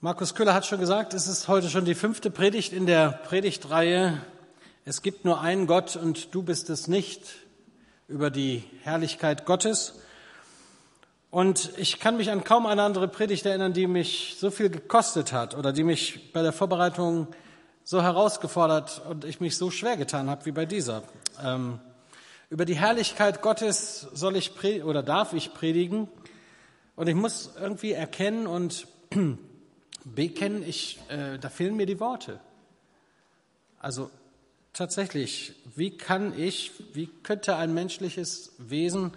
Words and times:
Markus 0.00 0.36
Köhler 0.36 0.54
hat 0.54 0.64
schon 0.64 0.78
gesagt, 0.78 1.12
es 1.12 1.26
ist 1.26 1.48
heute 1.48 1.68
schon 1.68 1.84
die 1.84 1.96
fünfte 1.96 2.30
Predigt 2.30 2.72
in 2.72 2.86
der 2.86 3.10
Predigtreihe 3.10 4.22
Es 4.84 5.02
gibt 5.02 5.24
nur 5.24 5.40
einen 5.40 5.66
Gott 5.66 5.96
und 5.96 6.32
du 6.36 6.44
bist 6.44 6.70
es 6.70 6.86
nicht 6.86 7.20
über 8.06 8.30
die 8.30 8.62
Herrlichkeit 8.84 9.44
Gottes. 9.44 9.94
Und 11.30 11.72
ich 11.78 11.98
kann 11.98 12.16
mich 12.16 12.30
an 12.30 12.44
kaum 12.44 12.66
eine 12.66 12.84
andere 12.84 13.08
Predigt 13.08 13.44
erinnern, 13.44 13.72
die 13.72 13.88
mich 13.88 14.36
so 14.38 14.52
viel 14.52 14.70
gekostet 14.70 15.32
hat 15.32 15.56
oder 15.56 15.72
die 15.72 15.82
mich 15.82 16.32
bei 16.32 16.42
der 16.42 16.52
Vorbereitung 16.52 17.26
so 17.82 18.00
herausgefordert 18.00 19.02
und 19.10 19.24
ich 19.24 19.40
mich 19.40 19.56
so 19.56 19.68
schwer 19.72 19.96
getan 19.96 20.30
habe 20.30 20.46
wie 20.46 20.52
bei 20.52 20.64
dieser. 20.64 21.02
Ähm, 21.44 21.80
über 22.50 22.64
die 22.64 22.76
Herrlichkeit 22.76 23.42
Gottes 23.42 24.06
soll 24.14 24.36
ich 24.36 24.52
oder 24.84 25.02
darf 25.02 25.32
ich 25.32 25.54
predigen 25.54 26.06
und 26.94 27.08
ich 27.08 27.16
muss 27.16 27.50
irgendwie 27.60 27.94
erkennen 27.94 28.46
und 28.46 28.86
bekennen, 30.04 30.62
ich, 30.66 30.98
äh, 31.08 31.38
da 31.38 31.48
fehlen 31.48 31.76
mir 31.76 31.86
die 31.86 32.00
Worte. 32.00 32.40
Also 33.78 34.10
tatsächlich, 34.72 35.54
wie 35.76 35.96
kann 35.96 36.38
ich, 36.38 36.72
wie 36.92 37.08
könnte 37.22 37.56
ein 37.56 37.74
menschliches 37.74 38.52
Wesen 38.58 39.12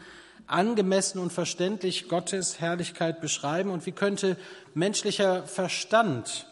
angemessen 0.47 1.19
und 1.19 1.31
verständlich 1.31 2.09
Gottes 2.09 2.59
Herrlichkeit 2.59 3.21
beschreiben 3.21 3.69
und 3.69 3.85
wie 3.85 3.91
könnte 3.91 4.37
menschlicher 4.73 5.43
Verstand 5.43 6.47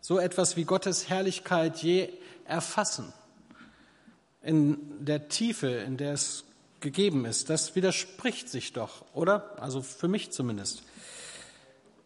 so 0.00 0.18
etwas 0.18 0.56
wie 0.56 0.64
Gottes 0.64 1.08
Herrlichkeit 1.08 1.78
je 1.78 2.08
erfassen? 2.44 3.12
In 4.42 5.04
der 5.04 5.28
Tiefe, 5.28 5.68
in 5.68 5.96
der 5.96 6.14
es 6.14 6.44
gegeben 6.80 7.24
ist, 7.24 7.48
das 7.48 7.74
widerspricht 7.74 8.48
sich 8.48 8.72
doch, 8.74 9.04
oder? 9.14 9.56
Also 9.58 9.80
für 9.80 10.08
mich 10.08 10.32
zumindest. 10.32 10.82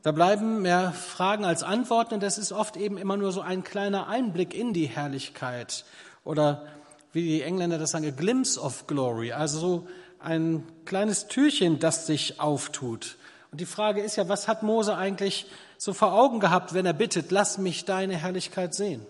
Da 0.03 0.13
bleiben 0.13 0.63
mehr 0.63 0.93
Fragen 0.93 1.45
als 1.45 1.63
Antworten 1.63 2.15
und 2.15 2.23
das 2.23 2.39
ist 2.39 2.53
oft 2.53 2.77
eben 2.77 2.99
immer 2.99 3.17
nur 3.17 3.33
so 3.33 3.41
ein 3.41 3.65
kleiner 3.65 4.07
Einblick 4.07 4.55
in 4.55 4.73
die 4.73 4.87
Herrlichkeit 4.87 5.85
oder 6.25 6.67
wie 7.13 7.23
die 7.23 7.43
Engländer 7.43 7.79
das 7.79 7.91
sagen, 7.91 8.07
a 8.07 8.11
glimpse 8.11 8.61
of 8.61 8.87
glory, 8.87 9.33
also 9.33 9.59
so 9.59 9.89
ein 10.21 10.63
kleines 10.85 11.27
Türchen, 11.27 11.79
das 11.79 12.07
sich 12.07 12.39
auftut. 12.41 13.17
Und 13.51 13.61
die 13.61 13.67
Frage 13.67 14.01
ist 14.01 14.17
ja, 14.17 14.29
was 14.29 14.47
hat 14.47 14.63
Mose 14.63 14.95
eigentlich 14.97 15.47
so 15.79 15.93
vor 15.93 16.13
Augen 16.13 16.39
gehabt, 16.39 16.75
wenn 16.75 16.87
er 16.87 16.93
bittet, 16.93 17.31
lass 17.31 17.59
mich 17.59 17.85
deine 17.85 18.17
Herrlichkeit 18.17 18.75
sehen? 18.75 19.05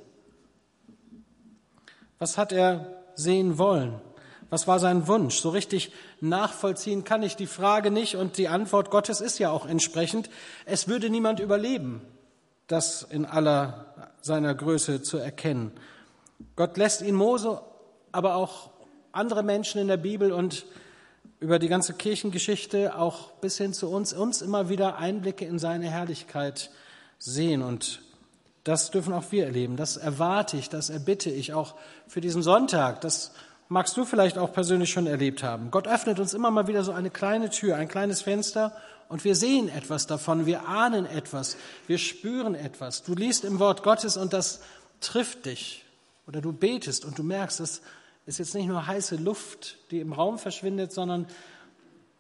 Was 2.19 2.39
hat 2.39 2.53
er 2.53 3.03
sehen 3.15 3.59
wollen? 3.59 4.01
Was 4.51 4.67
war 4.67 4.79
sein 4.79 5.07
Wunsch? 5.07 5.41
So 5.41 5.51
richtig 5.51 5.93
nachvollziehen 6.21 7.05
kann 7.05 7.23
ich 7.23 7.37
die 7.37 7.47
Frage 7.47 7.91
nicht 7.91 8.17
und 8.17 8.39
die 8.39 8.49
Antwort 8.49 8.91
Gottes 8.91 9.21
ist 9.21 9.39
ja 9.39 9.51
auch 9.51 9.67
entsprechend. 9.67 10.31
Es 10.65 10.89
würde 10.89 11.11
niemand 11.11 11.39
überleben, 11.39 12.01
das 12.67 13.03
in 13.03 13.27
aller 13.27 14.13
seiner 14.23 14.55
Größe 14.55 15.03
zu 15.03 15.19
erkennen. 15.19 15.73
Gott 16.57 16.77
lässt 16.77 17.03
ihn 17.03 17.15
Mose, 17.15 17.61
aber 18.13 18.37
auch 18.37 18.71
andere 19.13 19.43
Menschen 19.43 19.81
in 19.81 19.89
der 19.89 19.97
Bibel 19.97 20.33
und 20.33 20.67
über 21.41 21.59
die 21.59 21.69
ganze 21.69 21.95
Kirchengeschichte 21.95 22.97
auch 22.97 23.33
bis 23.33 23.59
hin 23.59 23.73
zu 23.73 23.89
uns, 23.89 24.13
uns 24.13 24.43
immer 24.43 24.69
wieder 24.69 24.97
Einblicke 24.99 25.45
in 25.45 25.59
seine 25.59 25.91
Herrlichkeit 25.91 26.71
sehen. 27.19 27.63
Und 27.63 28.03
das 28.65 28.91
dürfen 28.91 29.13
auch 29.13 29.31
wir 29.31 29.45
erleben. 29.45 29.77
Das 29.77 29.97
erwarte 29.97 30.57
ich, 30.57 30.69
das 30.69 30.91
erbitte 30.91 31.31
ich 31.31 31.53
auch 31.53 31.75
für 32.07 32.21
diesen 32.21 32.43
Sonntag, 32.43 33.01
dass 33.03 33.33
magst 33.69 33.97
du 33.97 34.05
vielleicht 34.05 34.39
auch 34.39 34.53
persönlich 34.53 34.91
schon 34.91 35.07
erlebt 35.07 35.43
haben. 35.43 35.71
Gott 35.71 35.87
öffnet 35.87 36.19
uns 36.19 36.35
immer 36.35 36.51
mal 36.51 36.67
wieder 36.67 36.85
so 36.85 36.93
eine 36.93 37.11
kleine 37.11 37.51
Tür, 37.51 37.77
ein 37.77 37.89
kleines 37.89 38.23
Fenster 38.23 38.75
und 39.09 39.25
wir 39.25 39.35
sehen 39.35 39.69
etwas 39.69 40.07
davon, 40.07 40.47
wir 40.47 40.69
ahnen 40.69 41.07
etwas, 41.07 41.57
wir 41.87 41.99
spüren 41.99 42.55
etwas. 42.55 43.03
Du 43.03 43.15
liest 43.15 43.45
im 43.45 43.59
Wort 43.59 43.83
Gottes 43.83 44.17
und 44.17 44.33
das 44.33 44.61
trifft 45.01 45.47
dich 45.47 45.85
oder 46.27 46.41
du 46.41 46.53
betest 46.53 47.05
und 47.05 47.19
du 47.19 47.23
merkst, 47.23 47.61
es 47.61 47.83
ist 48.27 48.39
jetzt 48.39 48.55
nicht 48.55 48.67
nur 48.67 48.87
heiße 48.87 49.17
Luft, 49.17 49.79
die 49.91 50.01
im 50.01 50.13
Raum 50.13 50.39
verschwindet, 50.39 50.93
sondern 50.93 51.27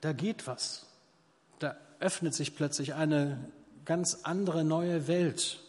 da 0.00 0.12
geht 0.12 0.46
was. 0.46 0.86
Da 1.58 1.76
öffnet 2.00 2.34
sich 2.34 2.56
plötzlich 2.56 2.94
eine 2.94 3.38
ganz 3.84 4.20
andere 4.22 4.64
neue 4.64 5.08
Welt. 5.08 5.60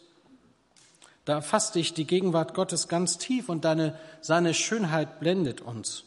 Da 1.25 1.41
fasst 1.41 1.75
dich 1.75 1.94
die 1.94 2.07
Gegenwart 2.07 2.53
Gottes 2.53 2.88
ganz 2.88 3.18
tief 3.18 3.50
und 3.50 3.66
deine, 3.66 3.97
seine 4.22 4.53
Schönheit 4.53 5.19
blendet 5.19 5.62
uns. 5.62 6.06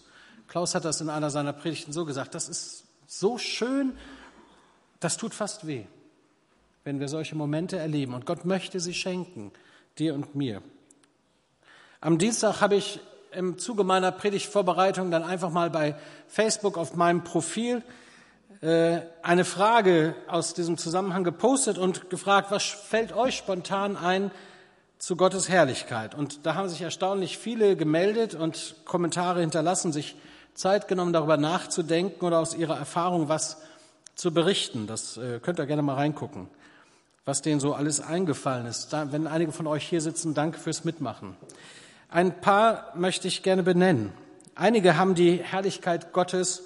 Klaus 0.48 0.74
hat 0.74 0.84
das 0.84 1.00
in 1.00 1.08
einer 1.08 1.30
seiner 1.30 1.52
Predigten 1.52 1.92
so 1.92 2.04
gesagt, 2.04 2.34
das 2.34 2.48
ist 2.48 2.84
so 3.06 3.38
schön, 3.38 3.96
das 5.00 5.16
tut 5.16 5.34
fast 5.34 5.66
weh, 5.66 5.84
wenn 6.84 7.00
wir 7.00 7.08
solche 7.08 7.34
Momente 7.34 7.78
erleben. 7.78 8.14
Und 8.14 8.26
Gott 8.26 8.44
möchte 8.44 8.80
sie 8.80 8.94
schenken, 8.94 9.52
dir 9.98 10.14
und 10.14 10.34
mir. 10.34 10.62
Am 12.00 12.18
Dienstag 12.18 12.60
habe 12.60 12.74
ich 12.74 13.00
im 13.32 13.58
Zuge 13.58 13.84
meiner 13.84 14.12
Predigtvorbereitung 14.12 15.10
dann 15.10 15.22
einfach 15.22 15.50
mal 15.50 15.70
bei 15.70 15.94
Facebook 16.26 16.76
auf 16.76 16.94
meinem 16.96 17.24
Profil 17.24 17.82
äh, 18.60 19.00
eine 19.22 19.44
Frage 19.44 20.14
aus 20.28 20.54
diesem 20.54 20.78
Zusammenhang 20.78 21.24
gepostet 21.24 21.78
und 21.78 22.10
gefragt, 22.10 22.50
was 22.50 22.64
fällt 22.64 23.12
euch 23.12 23.36
spontan 23.36 23.96
ein, 23.96 24.30
zu 25.02 25.16
Gottes 25.16 25.48
Herrlichkeit. 25.48 26.14
Und 26.14 26.46
da 26.46 26.54
haben 26.54 26.68
sich 26.68 26.80
erstaunlich 26.80 27.36
viele 27.36 27.74
gemeldet 27.74 28.36
und 28.36 28.76
Kommentare 28.84 29.40
hinterlassen, 29.40 29.92
sich 29.92 30.14
Zeit 30.54 30.86
genommen, 30.86 31.12
darüber 31.12 31.36
nachzudenken 31.36 32.24
oder 32.24 32.38
aus 32.38 32.54
ihrer 32.54 32.78
Erfahrung 32.78 33.28
was 33.28 33.60
zu 34.14 34.32
berichten. 34.32 34.86
Das 34.86 35.16
äh, 35.16 35.40
könnt 35.40 35.58
ihr 35.58 35.66
gerne 35.66 35.82
mal 35.82 35.96
reingucken, 35.96 36.46
was 37.24 37.42
denen 37.42 37.58
so 37.58 37.74
alles 37.74 38.00
eingefallen 38.00 38.64
ist. 38.64 38.92
Wenn 38.92 39.26
einige 39.26 39.50
von 39.50 39.66
euch 39.66 39.88
hier 39.88 40.00
sitzen, 40.00 40.34
danke 40.34 40.60
fürs 40.60 40.84
Mitmachen. 40.84 41.36
Ein 42.08 42.40
paar 42.40 42.92
möchte 42.94 43.26
ich 43.26 43.42
gerne 43.42 43.64
benennen. 43.64 44.12
Einige 44.54 44.96
haben 44.96 45.16
die 45.16 45.38
Herrlichkeit 45.38 46.12
Gottes 46.12 46.62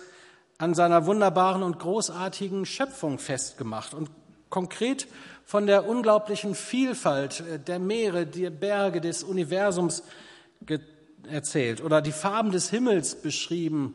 an 0.59 0.75
seiner 0.75 1.07
wunderbaren 1.07 1.63
und 1.63 1.79
großartigen 1.79 2.67
Schöpfung 2.67 3.19
festgemacht 3.19 3.95
und 3.95 4.11
konkret 4.51 5.09
von 5.47 5.67
der 5.69 5.89
unglaublichen 5.89 6.57
Vielfalt 6.57 7.41
äh, 7.41 7.59
der 7.59 7.79
Meere, 7.79 8.27
der 8.27 8.51
Berge 8.51 9.01
des 9.01 9.23
Universums 9.23 10.03
erzählt 11.31 11.83
oder 11.83 12.03
die 12.03 12.13
Farben 12.13 12.51
des 12.51 12.69
Himmels 12.69 13.15
beschrieben, 13.23 13.95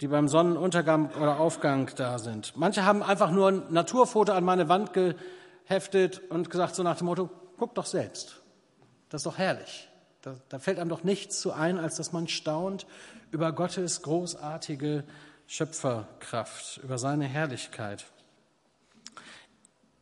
die 0.00 0.08
beim 0.08 0.28
Sonnenuntergang 0.28 1.12
oder 1.14 1.38
Aufgang 1.38 1.90
da 1.96 2.18
sind. 2.18 2.54
Manche 2.56 2.84
haben 2.84 3.02
einfach 3.02 3.30
nur 3.30 3.48
ein 3.48 3.62
Naturfoto 3.70 4.32
an 4.32 4.44
meine 4.44 4.68
Wand 4.68 4.92
geheftet 4.92 6.22
und 6.30 6.50
gesagt, 6.50 6.74
so 6.74 6.82
nach 6.82 6.96
dem 6.96 7.06
Motto, 7.06 7.30
guck 7.56 7.74
doch 7.74 7.86
selbst. 7.86 8.40
Das 9.10 9.20
ist 9.20 9.26
doch 9.26 9.38
herrlich. 9.38 9.88
Da, 10.22 10.34
da 10.48 10.58
fällt 10.58 10.78
einem 10.78 10.90
doch 10.90 11.04
nichts 11.04 11.40
zu 11.40 11.52
ein, 11.52 11.78
als 11.78 11.96
dass 11.96 12.12
man 12.12 12.28
staunt 12.28 12.86
über 13.30 13.52
Gottes 13.52 14.02
großartige 14.02 15.04
Schöpferkraft, 15.46 16.80
über 16.82 16.98
seine 16.98 17.26
Herrlichkeit. 17.26 18.06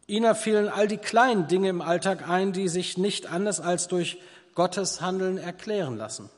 Ihnen 0.09 0.35
fielen 0.35 0.71
all 0.71 0.89
die 0.89 0.97
kleinen 0.97 1.49
Dinge 1.49 1.69
im 1.69 1.83
Alltag 1.83 2.27
ein, 2.27 2.53
die 2.53 2.69
sich 2.69 2.97
nicht 2.97 3.31
anders 3.31 3.61
als 3.61 3.89
durch 3.89 4.19
Gottes 4.55 5.03
Handeln 5.03 5.37
erklären 5.37 5.99
lassen. 5.99 6.31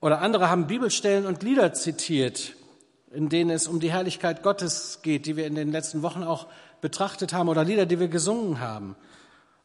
Oder 0.00 0.22
andere 0.22 0.48
haben 0.48 0.66
Bibelstellen 0.66 1.26
und 1.26 1.42
Lieder 1.42 1.74
zitiert, 1.74 2.54
in 3.12 3.28
denen 3.28 3.50
es 3.50 3.68
um 3.68 3.78
die 3.78 3.92
Herrlichkeit 3.92 4.42
Gottes 4.42 5.00
geht, 5.02 5.26
die 5.26 5.36
wir 5.36 5.46
in 5.46 5.54
den 5.54 5.70
letzten 5.70 6.02
Wochen 6.02 6.24
auch 6.24 6.46
betrachtet 6.80 7.34
haben, 7.34 7.50
oder 7.50 7.62
Lieder, 7.62 7.84
die 7.84 8.00
wir 8.00 8.08
gesungen 8.08 8.58
haben. 8.60 8.96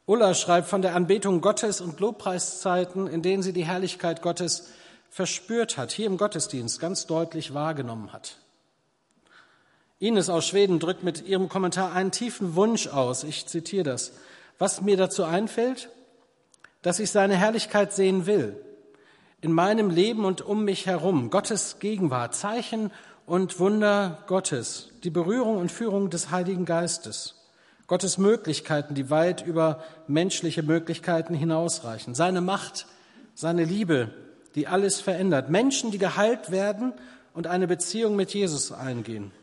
Ulla 0.05 0.33
schreibt 0.33 0.67
von 0.67 0.81
der 0.81 0.95
Anbetung 0.95 1.39
Gottes 1.39 1.79
und 1.79 1.99
Lobpreiszeiten, 2.01 3.07
in 3.07 3.21
denen 3.21 3.41
sie 3.41 3.53
die 3.53 3.65
Herrlichkeit 3.65 4.21
Gottes 4.21 4.69
verspürt 5.09 5.77
hat, 5.77 5.93
hier 5.93 6.07
im 6.07 6.17
Gottesdienst 6.17 6.81
ganz 6.81 7.05
deutlich 7.05 7.53
wahrgenommen 7.53 8.11
hat. 8.11 8.37
Ines 9.99 10.29
aus 10.29 10.47
Schweden 10.47 10.79
drückt 10.79 11.03
mit 11.03 11.27
ihrem 11.27 11.49
Kommentar 11.49 11.91
einen 11.91 12.11
tiefen 12.11 12.55
Wunsch 12.55 12.87
aus. 12.87 13.25
Ich 13.25 13.47
zitiere 13.47 13.83
das. 13.83 14.13
Was 14.57 14.81
mir 14.81 14.95
dazu 14.95 15.25
einfällt, 15.25 15.89
dass 16.81 16.99
ich 16.99 17.11
seine 17.11 17.35
Herrlichkeit 17.35 17.91
sehen 17.91 18.25
will. 18.25 18.55
In 19.41 19.51
meinem 19.51 19.89
Leben 19.89 20.23
und 20.23 20.41
um 20.41 20.63
mich 20.63 20.85
herum. 20.85 21.29
Gottes 21.29 21.79
Gegenwart, 21.79 22.33
Zeichen 22.33 22.91
und 23.25 23.59
Wunder 23.59 24.23
Gottes. 24.27 24.89
Die 25.03 25.09
Berührung 25.09 25.57
und 25.57 25.69
Führung 25.69 26.09
des 26.09 26.31
Heiligen 26.31 26.63
Geistes. 26.63 27.35
Gottes 27.87 28.17
Möglichkeiten, 28.17 28.95
die 28.95 29.09
weit 29.09 29.45
über 29.45 29.83
menschliche 30.07 30.63
Möglichkeiten 30.63 31.33
hinausreichen. 31.33 32.15
Seine 32.15 32.39
Macht, 32.39 32.85
seine 33.35 33.65
Liebe, 33.65 34.13
die 34.55 34.67
alles 34.67 35.01
verändert. 35.01 35.49
Menschen, 35.49 35.91
die 35.91 35.97
geheilt 35.97 36.51
werden 36.51 36.93
und 37.33 37.47
eine 37.47 37.67
Beziehung 37.67 38.15
mit 38.15 38.33
Jesus 38.33 38.71
eingehen 38.71 39.33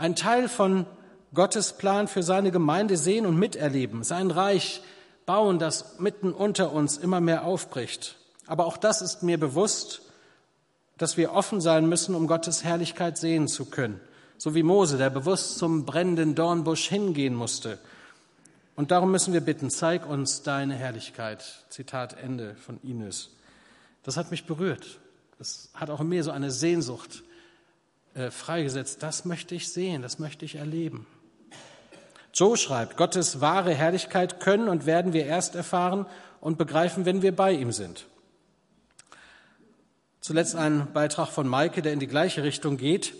ein 0.00 0.16
Teil 0.16 0.48
von 0.48 0.86
Gottes 1.34 1.74
Plan 1.74 2.08
für 2.08 2.22
seine 2.22 2.50
Gemeinde 2.50 2.96
sehen 2.96 3.26
und 3.26 3.38
miterleben, 3.38 4.02
sein 4.02 4.30
Reich 4.30 4.80
bauen, 5.26 5.58
das 5.58 6.00
mitten 6.00 6.32
unter 6.32 6.72
uns 6.72 6.96
immer 6.96 7.20
mehr 7.20 7.44
aufbricht. 7.44 8.16
Aber 8.46 8.64
auch 8.64 8.78
das 8.78 9.02
ist 9.02 9.22
mir 9.22 9.38
bewusst, 9.38 10.02
dass 10.96 11.16
wir 11.18 11.32
offen 11.32 11.60
sein 11.60 11.86
müssen, 11.86 12.14
um 12.14 12.26
Gottes 12.26 12.64
Herrlichkeit 12.64 13.18
sehen 13.18 13.46
zu 13.46 13.66
können. 13.66 14.00
So 14.38 14.54
wie 14.54 14.62
Mose, 14.62 14.96
der 14.96 15.10
bewusst 15.10 15.58
zum 15.58 15.84
brennenden 15.84 16.34
Dornbusch 16.34 16.88
hingehen 16.88 17.34
musste 17.34 17.78
Und 18.76 18.90
darum 18.90 19.10
müssen 19.10 19.34
wir 19.34 19.42
bitten, 19.42 19.68
zeig 19.68 20.08
uns 20.08 20.42
deine 20.42 20.74
Herrlichkeit. 20.74 21.66
Zitat 21.68 22.16
Ende 22.16 22.54
von 22.54 22.80
Ines. 22.82 23.28
Das 24.02 24.16
hat 24.16 24.30
mich 24.30 24.46
berührt. 24.46 24.98
Das 25.38 25.68
hat 25.74 25.90
auch 25.90 26.00
in 26.00 26.08
mir 26.08 26.24
so 26.24 26.30
eine 26.30 26.50
Sehnsucht 26.50 27.22
äh, 28.14 28.30
freigesetzt. 28.30 29.02
Das 29.02 29.24
möchte 29.24 29.54
ich 29.54 29.72
sehen, 29.72 30.02
das 30.02 30.18
möchte 30.18 30.44
ich 30.44 30.56
erleben. 30.56 31.06
Joe 32.32 32.56
schreibt, 32.56 32.96
Gottes 32.96 33.40
wahre 33.40 33.74
Herrlichkeit 33.74 34.40
können 34.40 34.68
und 34.68 34.86
werden 34.86 35.12
wir 35.12 35.26
erst 35.26 35.54
erfahren 35.54 36.06
und 36.40 36.58
begreifen, 36.58 37.04
wenn 37.04 37.22
wir 37.22 37.34
bei 37.34 37.52
ihm 37.52 37.72
sind. 37.72 38.06
Zuletzt 40.20 40.54
ein 40.54 40.92
Beitrag 40.92 41.28
von 41.28 41.48
Maike, 41.48 41.82
der 41.82 41.92
in 41.92 41.98
die 41.98 42.06
gleiche 42.06 42.42
Richtung 42.42 42.76
geht. 42.76 43.14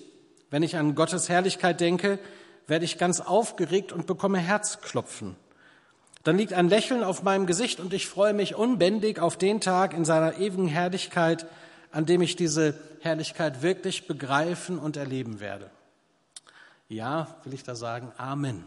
Wenn 0.50 0.62
ich 0.62 0.76
an 0.76 0.94
Gottes 0.94 1.28
Herrlichkeit 1.28 1.80
denke, 1.80 2.18
werde 2.66 2.84
ich 2.84 2.98
ganz 2.98 3.20
aufgeregt 3.20 3.92
und 3.92 4.06
bekomme 4.06 4.38
Herzklopfen. 4.38 5.36
Dann 6.22 6.36
liegt 6.36 6.52
ein 6.52 6.68
Lächeln 6.68 7.02
auf 7.02 7.22
meinem 7.22 7.46
Gesicht 7.46 7.80
und 7.80 7.94
ich 7.94 8.06
freue 8.06 8.34
mich 8.34 8.54
unbändig 8.54 9.18
auf 9.18 9.38
den 9.38 9.60
Tag 9.60 9.94
in 9.94 10.04
seiner 10.04 10.38
ewigen 10.38 10.68
Herrlichkeit, 10.68 11.46
an 11.90 12.06
dem 12.06 12.22
ich 12.22 12.36
diese 12.36 12.74
Herrlichkeit 13.00 13.62
wirklich 13.62 14.06
begreifen 14.06 14.78
und 14.78 14.96
erleben 14.96 15.40
werde. 15.40 15.70
Ja, 16.88 17.36
will 17.44 17.54
ich 17.54 17.62
da 17.62 17.74
sagen, 17.74 18.12
Amen. 18.16 18.64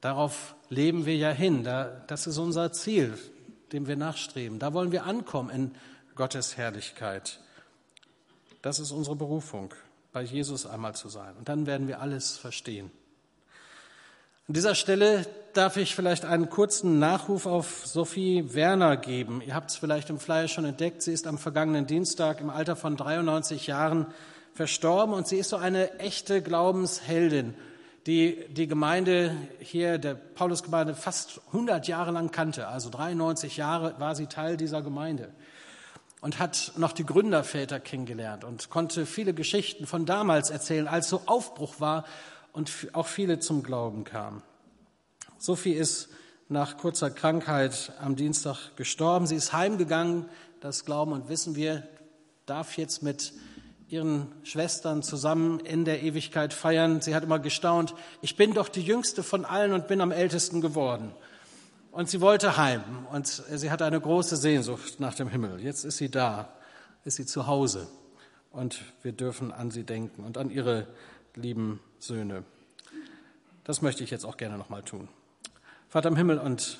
Darauf 0.00 0.54
leben 0.70 1.04
wir 1.04 1.16
ja 1.16 1.30
hin. 1.30 1.64
Das 1.64 2.26
ist 2.26 2.38
unser 2.38 2.72
Ziel, 2.72 3.18
dem 3.72 3.86
wir 3.86 3.96
nachstreben. 3.96 4.58
Da 4.58 4.72
wollen 4.72 4.92
wir 4.92 5.04
ankommen 5.04 5.50
in 5.50 5.74
Gottes 6.14 6.56
Herrlichkeit. 6.56 7.40
Das 8.62 8.78
ist 8.78 8.90
unsere 8.90 9.16
Berufung, 9.16 9.74
bei 10.12 10.22
Jesus 10.22 10.66
einmal 10.66 10.94
zu 10.94 11.08
sein. 11.08 11.34
Und 11.36 11.48
dann 11.48 11.66
werden 11.66 11.88
wir 11.88 12.00
alles 12.00 12.36
verstehen. 12.36 12.90
An 14.50 14.54
dieser 14.54 14.74
Stelle 14.74 15.28
darf 15.52 15.76
ich 15.76 15.94
vielleicht 15.94 16.24
einen 16.24 16.50
kurzen 16.50 16.98
Nachruf 16.98 17.46
auf 17.46 17.86
Sophie 17.86 18.52
Werner 18.52 18.96
geben. 18.96 19.42
Ihr 19.46 19.54
habt 19.54 19.70
es 19.70 19.76
vielleicht 19.76 20.10
im 20.10 20.18
Flyer 20.18 20.48
schon 20.48 20.64
entdeckt. 20.64 21.02
Sie 21.02 21.12
ist 21.12 21.28
am 21.28 21.38
vergangenen 21.38 21.86
Dienstag 21.86 22.40
im 22.40 22.50
Alter 22.50 22.74
von 22.74 22.96
93 22.96 23.68
Jahren 23.68 24.08
verstorben 24.52 25.14
und 25.14 25.28
sie 25.28 25.36
ist 25.36 25.50
so 25.50 25.56
eine 25.56 26.00
echte 26.00 26.42
Glaubensheldin, 26.42 27.54
die 28.08 28.44
die 28.48 28.66
Gemeinde 28.66 29.36
hier, 29.60 29.98
der 29.98 30.14
Paulusgemeinde, 30.14 30.96
fast 30.96 31.40
100 31.52 31.86
Jahre 31.86 32.10
lang 32.10 32.32
kannte. 32.32 32.66
Also 32.66 32.90
93 32.90 33.56
Jahre 33.56 33.94
war 34.00 34.16
sie 34.16 34.26
Teil 34.26 34.56
dieser 34.56 34.82
Gemeinde 34.82 35.28
und 36.22 36.40
hat 36.40 36.72
noch 36.76 36.90
die 36.90 37.06
Gründerväter 37.06 37.78
kennengelernt 37.78 38.42
und 38.42 38.68
konnte 38.68 39.06
viele 39.06 39.32
Geschichten 39.32 39.86
von 39.86 40.06
damals 40.06 40.50
erzählen, 40.50 40.88
als 40.88 41.08
so 41.08 41.22
Aufbruch 41.26 41.74
war 41.78 42.04
und 42.52 42.88
auch 42.92 43.06
viele 43.06 43.38
zum 43.38 43.62
Glauben 43.62 44.04
kamen. 44.04 44.42
Sophie 45.38 45.72
ist 45.72 46.08
nach 46.48 46.76
kurzer 46.76 47.10
Krankheit 47.10 47.92
am 48.00 48.16
Dienstag 48.16 48.76
gestorben. 48.76 49.26
Sie 49.26 49.36
ist 49.36 49.52
heimgegangen, 49.52 50.26
das 50.60 50.84
glauben 50.84 51.12
und 51.12 51.28
wissen 51.28 51.54
wir, 51.54 51.86
darf 52.44 52.76
jetzt 52.76 53.02
mit 53.02 53.32
ihren 53.88 54.32
Schwestern 54.44 55.02
zusammen 55.02 55.60
in 55.60 55.84
der 55.84 56.02
Ewigkeit 56.02 56.52
feiern. 56.52 57.00
Sie 57.00 57.14
hat 57.14 57.24
immer 57.24 57.38
gestaunt, 57.38 57.94
ich 58.20 58.36
bin 58.36 58.54
doch 58.54 58.68
die 58.68 58.82
jüngste 58.82 59.22
von 59.22 59.44
allen 59.44 59.72
und 59.72 59.88
bin 59.88 60.00
am 60.00 60.12
ältesten 60.12 60.60
geworden. 60.60 61.12
Und 61.92 62.08
sie 62.08 62.20
wollte 62.20 62.56
heim 62.56 62.82
und 63.10 63.26
sie 63.26 63.70
hatte 63.70 63.84
eine 63.84 64.00
große 64.00 64.36
Sehnsucht 64.36 65.00
nach 65.00 65.14
dem 65.14 65.28
Himmel. 65.28 65.60
Jetzt 65.60 65.84
ist 65.84 65.96
sie 65.96 66.08
da, 66.08 66.52
ist 67.04 67.16
sie 67.16 67.26
zu 67.26 67.46
Hause 67.46 67.88
und 68.50 68.80
wir 69.02 69.12
dürfen 69.12 69.52
an 69.52 69.70
sie 69.70 69.84
denken 69.84 70.24
und 70.24 70.38
an 70.38 70.50
ihre 70.50 70.86
lieben 71.34 71.80
Söhne. 72.02 72.44
Das 73.64 73.82
möchte 73.82 74.02
ich 74.04 74.10
jetzt 74.10 74.24
auch 74.24 74.36
gerne 74.36 74.58
nochmal 74.58 74.82
tun. 74.82 75.08
Vater 75.88 76.08
im 76.08 76.16
Himmel, 76.16 76.38
und 76.38 76.78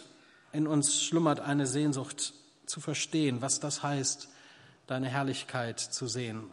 in 0.52 0.66
uns 0.66 1.02
schlummert 1.02 1.40
eine 1.40 1.66
Sehnsucht 1.66 2.34
zu 2.66 2.80
verstehen, 2.80 3.42
was 3.42 3.60
das 3.60 3.82
heißt, 3.82 4.28
deine 4.86 5.08
Herrlichkeit 5.08 5.78
zu 5.78 6.06
sehen 6.06 6.52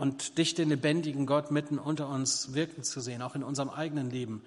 und 0.00 0.38
dich, 0.38 0.54
den 0.54 0.70
lebendigen 0.70 1.26
Gott, 1.26 1.50
mitten 1.50 1.78
unter 1.78 2.08
uns 2.08 2.54
wirken 2.54 2.82
zu 2.82 3.02
sehen, 3.02 3.20
auch 3.20 3.34
in 3.34 3.42
unserem 3.42 3.68
eigenen 3.68 4.10
Leben. 4.10 4.42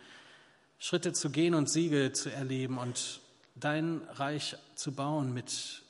Schritte 0.80 1.14
zu 1.14 1.30
gehen 1.30 1.54
und 1.54 1.70
Siege 1.70 2.12
zu 2.12 2.32
erleben 2.32 2.80
und 2.80 3.22
dein 3.54 4.02
Reich 4.14 4.58
zu 4.74 4.94
bauen 4.94 5.32
mit 5.32 5.84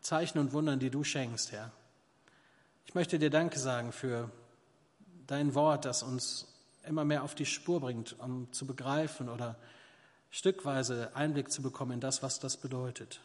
Zeichen 0.00 0.38
und 0.38 0.52
Wundern, 0.52 0.78
die 0.78 0.90
du 0.90 1.02
schenkst, 1.02 1.50
Herr. 1.50 1.72
Ich 2.86 2.94
möchte 2.94 3.18
dir 3.18 3.30
Danke 3.30 3.58
sagen 3.58 3.90
für 3.90 4.30
dein 5.26 5.54
Wort, 5.54 5.84
das 5.84 6.02
uns 6.02 6.48
immer 6.86 7.04
mehr 7.04 7.22
auf 7.22 7.34
die 7.34 7.46
Spur 7.46 7.80
bringt, 7.80 8.18
um 8.18 8.52
zu 8.52 8.66
begreifen 8.66 9.28
oder 9.28 9.56
stückweise 10.30 11.14
Einblick 11.14 11.50
zu 11.50 11.62
bekommen 11.62 11.92
in 11.92 12.00
das, 12.00 12.22
was 12.22 12.40
das 12.40 12.56
bedeutet. 12.56 13.20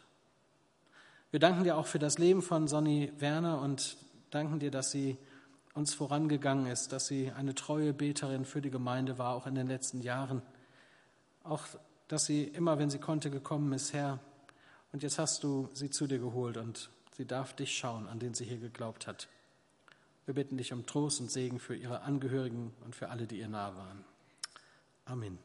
Wir 1.30 1.40
danken 1.40 1.64
dir 1.64 1.76
auch 1.76 1.86
für 1.86 1.98
das 1.98 2.18
Leben 2.18 2.42
von 2.42 2.68
Sonny 2.68 3.12
Werner 3.18 3.60
und 3.60 3.96
danken 4.30 4.58
dir, 4.58 4.70
dass 4.70 4.90
sie 4.90 5.18
uns 5.74 5.94
vorangegangen 5.94 6.66
ist, 6.66 6.92
dass 6.92 7.06
sie 7.06 7.30
eine 7.32 7.54
treue 7.54 7.92
Beterin 7.92 8.44
für 8.44 8.60
die 8.60 8.70
Gemeinde 8.70 9.18
war, 9.18 9.34
auch 9.34 9.46
in 9.46 9.54
den 9.54 9.66
letzten 9.66 10.00
Jahren. 10.00 10.42
Auch, 11.44 11.66
dass 12.08 12.24
sie 12.24 12.44
immer, 12.44 12.78
wenn 12.78 12.90
sie 12.90 12.98
konnte, 12.98 13.30
gekommen 13.30 13.72
ist, 13.72 13.92
Herr. 13.92 14.18
Und 14.92 15.02
jetzt 15.02 15.18
hast 15.18 15.44
du 15.44 15.68
sie 15.72 15.90
zu 15.90 16.06
dir 16.06 16.18
geholt 16.18 16.56
und 16.56 16.90
sie 17.16 17.26
darf 17.26 17.54
dich 17.54 17.76
schauen, 17.76 18.08
an 18.08 18.18
den 18.18 18.34
sie 18.34 18.44
hier 18.44 18.58
geglaubt 18.58 19.06
hat. 19.06 19.28
Wir 20.28 20.34
bitten 20.34 20.58
dich 20.58 20.74
um 20.74 20.84
Trost 20.84 21.20
und 21.20 21.30
Segen 21.30 21.58
für 21.58 21.74
ihre 21.74 22.02
Angehörigen 22.02 22.74
und 22.84 22.94
für 22.94 23.08
alle, 23.08 23.26
die 23.26 23.38
ihr 23.38 23.48
nahe 23.48 23.74
waren. 23.74 24.04
Amen. 25.06 25.38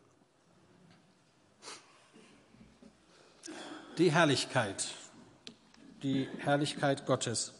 Die 3.97 4.11
Herrlichkeit, 4.11 4.89
die 6.03 6.27
Herrlichkeit 6.39 7.05
Gottes. 7.05 7.53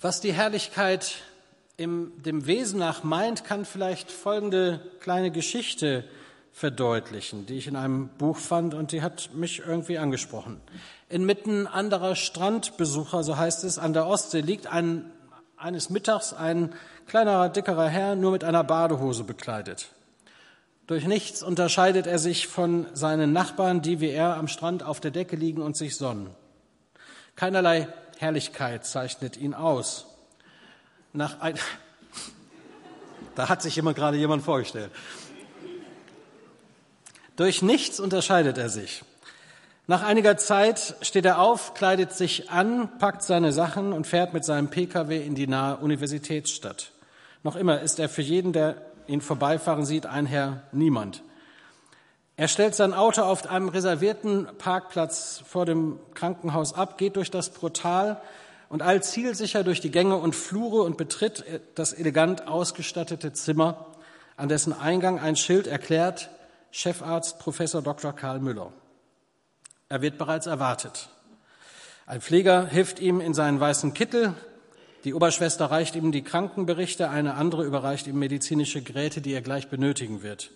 Was 0.00 0.20
die 0.20 0.32
Herrlichkeit 0.32 1.22
im, 1.76 2.12
dem 2.24 2.46
Wesen 2.46 2.80
nach 2.80 3.04
meint, 3.04 3.44
kann 3.44 3.64
vielleicht 3.64 4.10
folgende 4.10 4.80
kleine 4.98 5.30
Geschichte 5.30 6.02
verdeutlichen, 6.52 7.46
die 7.46 7.54
ich 7.54 7.68
in 7.68 7.76
einem 7.76 8.08
Buch 8.08 8.38
fand 8.38 8.74
und 8.74 8.90
die 8.90 9.02
hat 9.02 9.32
mich 9.32 9.60
irgendwie 9.60 9.98
angesprochen. 9.98 10.60
Inmitten 11.08 11.68
anderer 11.68 12.16
Strandbesucher, 12.16 13.22
so 13.22 13.36
heißt 13.36 13.62
es, 13.62 13.78
an 13.78 13.92
der 13.92 14.08
Ostsee 14.08 14.40
liegt 14.40 14.66
ein 14.66 15.12
eines 15.58 15.90
Mittags 15.90 16.32
ein 16.32 16.74
kleinerer, 17.06 17.48
dickerer 17.48 17.88
Herr 17.88 18.14
nur 18.14 18.32
mit 18.32 18.44
einer 18.44 18.64
Badehose 18.64 19.24
bekleidet. 19.24 19.88
Durch 20.86 21.06
nichts 21.06 21.42
unterscheidet 21.42 22.06
er 22.06 22.18
sich 22.18 22.48
von 22.48 22.86
seinen 22.94 23.32
Nachbarn, 23.32 23.82
die 23.82 24.00
wie 24.00 24.10
er 24.10 24.36
am 24.36 24.48
Strand 24.48 24.82
auf 24.82 25.00
der 25.00 25.10
Decke 25.10 25.36
liegen 25.36 25.60
und 25.60 25.76
sich 25.76 25.96
sonnen. 25.96 26.30
Keinerlei 27.36 27.88
Herrlichkeit 28.18 28.86
zeichnet 28.86 29.36
ihn 29.36 29.54
aus. 29.54 30.06
Nach 31.12 31.40
ein 31.40 31.58
da 33.34 33.48
hat 33.48 33.62
sich 33.62 33.76
immer 33.78 33.94
gerade 33.94 34.16
jemand 34.16 34.42
vorgestellt. 34.42 34.90
Durch 37.36 37.62
nichts 37.62 38.00
unterscheidet 38.00 38.58
er 38.58 38.68
sich. 38.68 39.04
Nach 39.90 40.02
einiger 40.02 40.36
Zeit 40.36 40.96
steht 41.00 41.24
er 41.24 41.40
auf, 41.40 41.72
kleidet 41.72 42.12
sich 42.12 42.50
an, 42.50 42.98
packt 42.98 43.22
seine 43.22 43.54
Sachen 43.54 43.94
und 43.94 44.06
fährt 44.06 44.34
mit 44.34 44.44
seinem 44.44 44.68
Pkw 44.68 45.16
in 45.16 45.34
die 45.34 45.46
nahe 45.46 45.78
Universitätsstadt. 45.78 46.92
Noch 47.42 47.56
immer 47.56 47.80
ist 47.80 47.98
er 47.98 48.10
für 48.10 48.20
jeden, 48.20 48.52
der 48.52 48.82
ihn 49.06 49.22
vorbeifahren 49.22 49.86
sieht, 49.86 50.04
ein 50.04 50.26
Herr 50.26 50.64
Niemand. 50.72 51.22
Er 52.36 52.48
stellt 52.48 52.74
sein 52.74 52.92
Auto 52.92 53.22
auf 53.22 53.48
einem 53.48 53.70
reservierten 53.70 54.46
Parkplatz 54.58 55.42
vor 55.46 55.64
dem 55.64 55.98
Krankenhaus 56.12 56.74
ab, 56.74 56.98
geht 56.98 57.16
durch 57.16 57.30
das 57.30 57.48
Portal 57.48 58.20
und 58.68 58.82
eilt 58.82 59.06
zielsicher 59.06 59.64
durch 59.64 59.80
die 59.80 59.90
Gänge 59.90 60.16
und 60.16 60.34
Flure 60.34 60.82
und 60.82 60.98
betritt 60.98 61.44
das 61.76 61.94
elegant 61.94 62.46
ausgestattete 62.46 63.32
Zimmer, 63.32 63.86
an 64.36 64.50
dessen 64.50 64.78
Eingang 64.78 65.18
ein 65.18 65.34
Schild 65.34 65.66
erklärt 65.66 66.28
Chefarzt 66.72 67.38
Professor 67.38 67.80
Dr. 67.80 68.12
Karl 68.12 68.40
Müller. 68.40 68.70
Er 69.90 70.02
wird 70.02 70.18
bereits 70.18 70.46
erwartet. 70.46 71.08
Ein 72.06 72.20
Pfleger 72.20 72.66
hilft 72.66 73.00
ihm 73.00 73.20
in 73.20 73.32
seinen 73.32 73.58
weißen 73.58 73.94
Kittel. 73.94 74.34
Die 75.04 75.14
Oberschwester 75.14 75.66
reicht 75.66 75.96
ihm 75.96 76.12
die 76.12 76.22
Krankenberichte, 76.22 77.08
eine 77.08 77.34
andere 77.34 77.64
überreicht 77.64 78.06
ihm 78.06 78.18
medizinische 78.18 78.82
Geräte, 78.82 79.22
die 79.22 79.32
er 79.32 79.40
gleich 79.40 79.68
benötigen 79.68 80.22
wird. 80.22 80.50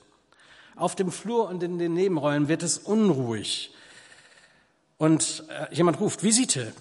Auf 0.77 0.97
dem 0.97 1.11
Flur 1.11 1.49
und 1.49 1.63
in 1.63 1.79
den 1.79 1.95
Nebenräumen 1.95 2.49
wird 2.49 2.63
es 2.63 2.77
unruhig. 2.77 3.75
Und 4.99 5.45
äh, 5.49 5.75
jemand 5.75 5.99
ruft, 6.01 6.23
Visite. 6.23 6.73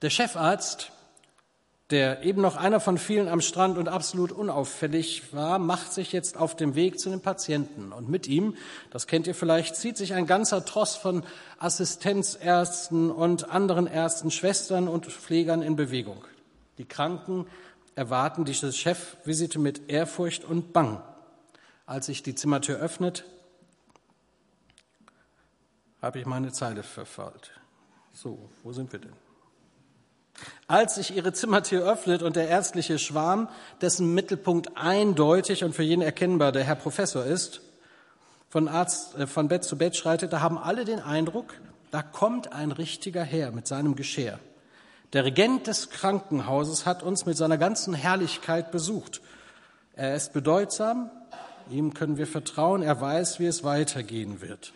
Der 0.00 0.10
Chefarzt 0.10 0.92
der 1.92 2.24
eben 2.24 2.40
noch 2.40 2.56
einer 2.56 2.80
von 2.80 2.96
vielen 2.96 3.28
am 3.28 3.42
Strand 3.42 3.76
und 3.76 3.86
absolut 3.86 4.32
unauffällig 4.32 5.34
war, 5.34 5.58
macht 5.58 5.92
sich 5.92 6.10
jetzt 6.10 6.38
auf 6.38 6.56
dem 6.56 6.74
Weg 6.74 6.98
zu 6.98 7.10
den 7.10 7.20
Patienten. 7.20 7.92
Und 7.92 8.08
mit 8.08 8.26
ihm, 8.26 8.56
das 8.90 9.06
kennt 9.06 9.26
ihr 9.26 9.34
vielleicht, 9.34 9.76
zieht 9.76 9.98
sich 9.98 10.14
ein 10.14 10.26
ganzer 10.26 10.64
Tross 10.64 10.96
von 10.96 11.22
Assistenzärzten 11.58 13.10
und 13.10 13.50
anderen 13.50 13.86
Ärzten, 13.86 14.30
Schwestern 14.30 14.88
und 14.88 15.06
Pflegern 15.06 15.60
in 15.60 15.76
Bewegung. 15.76 16.24
Die 16.78 16.86
Kranken 16.86 17.46
erwarten 17.94 18.46
diese 18.46 18.72
Chefvisite 18.72 19.58
mit 19.58 19.90
Ehrfurcht 19.90 20.44
und 20.44 20.72
Bang. 20.72 21.02
Als 21.84 22.06
sich 22.06 22.22
die 22.22 22.34
Zimmertür 22.34 22.78
öffnet, 22.78 23.26
habe 26.00 26.18
ich 26.18 26.26
meine 26.26 26.52
Zeile 26.52 26.82
verfault. 26.82 27.50
So, 28.14 28.48
wo 28.62 28.72
sind 28.72 28.92
wir 28.92 28.98
denn? 28.98 29.12
Als 30.66 30.94
sich 30.94 31.14
ihre 31.14 31.32
Zimmertür 31.32 31.84
öffnet 31.90 32.22
und 32.22 32.36
der 32.36 32.48
ärztliche 32.48 32.98
Schwarm, 32.98 33.48
dessen 33.80 34.14
Mittelpunkt 34.14 34.76
eindeutig 34.76 35.64
und 35.64 35.74
für 35.74 35.82
jeden 35.82 36.02
erkennbar 36.02 36.52
der 36.52 36.64
Herr 36.64 36.76
Professor 36.76 37.24
ist, 37.24 37.60
von, 38.48 38.68
Arzt, 38.68 39.16
äh, 39.16 39.26
von 39.26 39.48
Bett 39.48 39.64
zu 39.64 39.76
Bett 39.76 39.96
schreitet, 39.96 40.32
da 40.32 40.40
haben 40.40 40.58
alle 40.58 40.84
den 40.84 41.00
Eindruck, 41.00 41.54
da 41.90 42.02
kommt 42.02 42.52
ein 42.52 42.72
richtiger 42.72 43.22
Herr 43.22 43.50
mit 43.50 43.66
seinem 43.66 43.96
Geschirr. 43.96 44.38
Der 45.12 45.24
Regent 45.24 45.66
des 45.66 45.90
Krankenhauses 45.90 46.86
hat 46.86 47.02
uns 47.02 47.26
mit 47.26 47.36
seiner 47.36 47.58
ganzen 47.58 47.92
Herrlichkeit 47.92 48.70
besucht. 48.70 49.20
Er 49.94 50.14
ist 50.14 50.32
bedeutsam, 50.32 51.10
ihm 51.70 51.92
können 51.92 52.16
wir 52.16 52.26
vertrauen, 52.26 52.82
er 52.82 52.98
weiß, 53.00 53.38
wie 53.38 53.46
es 53.46 53.62
weitergehen 53.62 54.40
wird. 54.40 54.72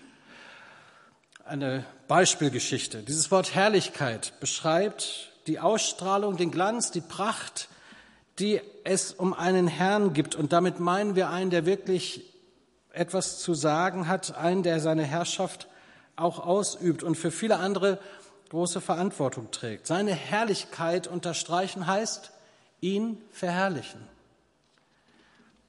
Eine 1.44 1.84
Beispielgeschichte. 2.08 3.02
Dieses 3.02 3.30
Wort 3.30 3.54
Herrlichkeit 3.54 4.34
beschreibt 4.40 5.32
die 5.46 5.60
Ausstrahlung, 5.60 6.36
den 6.36 6.50
Glanz, 6.50 6.90
die 6.90 7.00
Pracht, 7.00 7.68
die 8.38 8.60
es 8.84 9.12
um 9.12 9.32
einen 9.32 9.66
Herrn 9.66 10.12
gibt. 10.12 10.34
Und 10.34 10.52
damit 10.52 10.80
meinen 10.80 11.16
wir 11.16 11.30
einen, 11.30 11.50
der 11.50 11.66
wirklich 11.66 12.24
etwas 12.92 13.38
zu 13.38 13.54
sagen 13.54 14.08
hat, 14.08 14.36
einen, 14.36 14.62
der 14.62 14.80
seine 14.80 15.04
Herrschaft 15.04 15.68
auch 16.16 16.38
ausübt 16.44 17.02
und 17.02 17.14
für 17.16 17.30
viele 17.30 17.58
andere 17.58 17.98
große 18.48 18.80
Verantwortung 18.80 19.50
trägt. 19.50 19.86
Seine 19.86 20.12
Herrlichkeit 20.14 21.06
unterstreichen 21.06 21.86
heißt, 21.86 22.32
ihn 22.80 23.20
verherrlichen. 23.30 24.00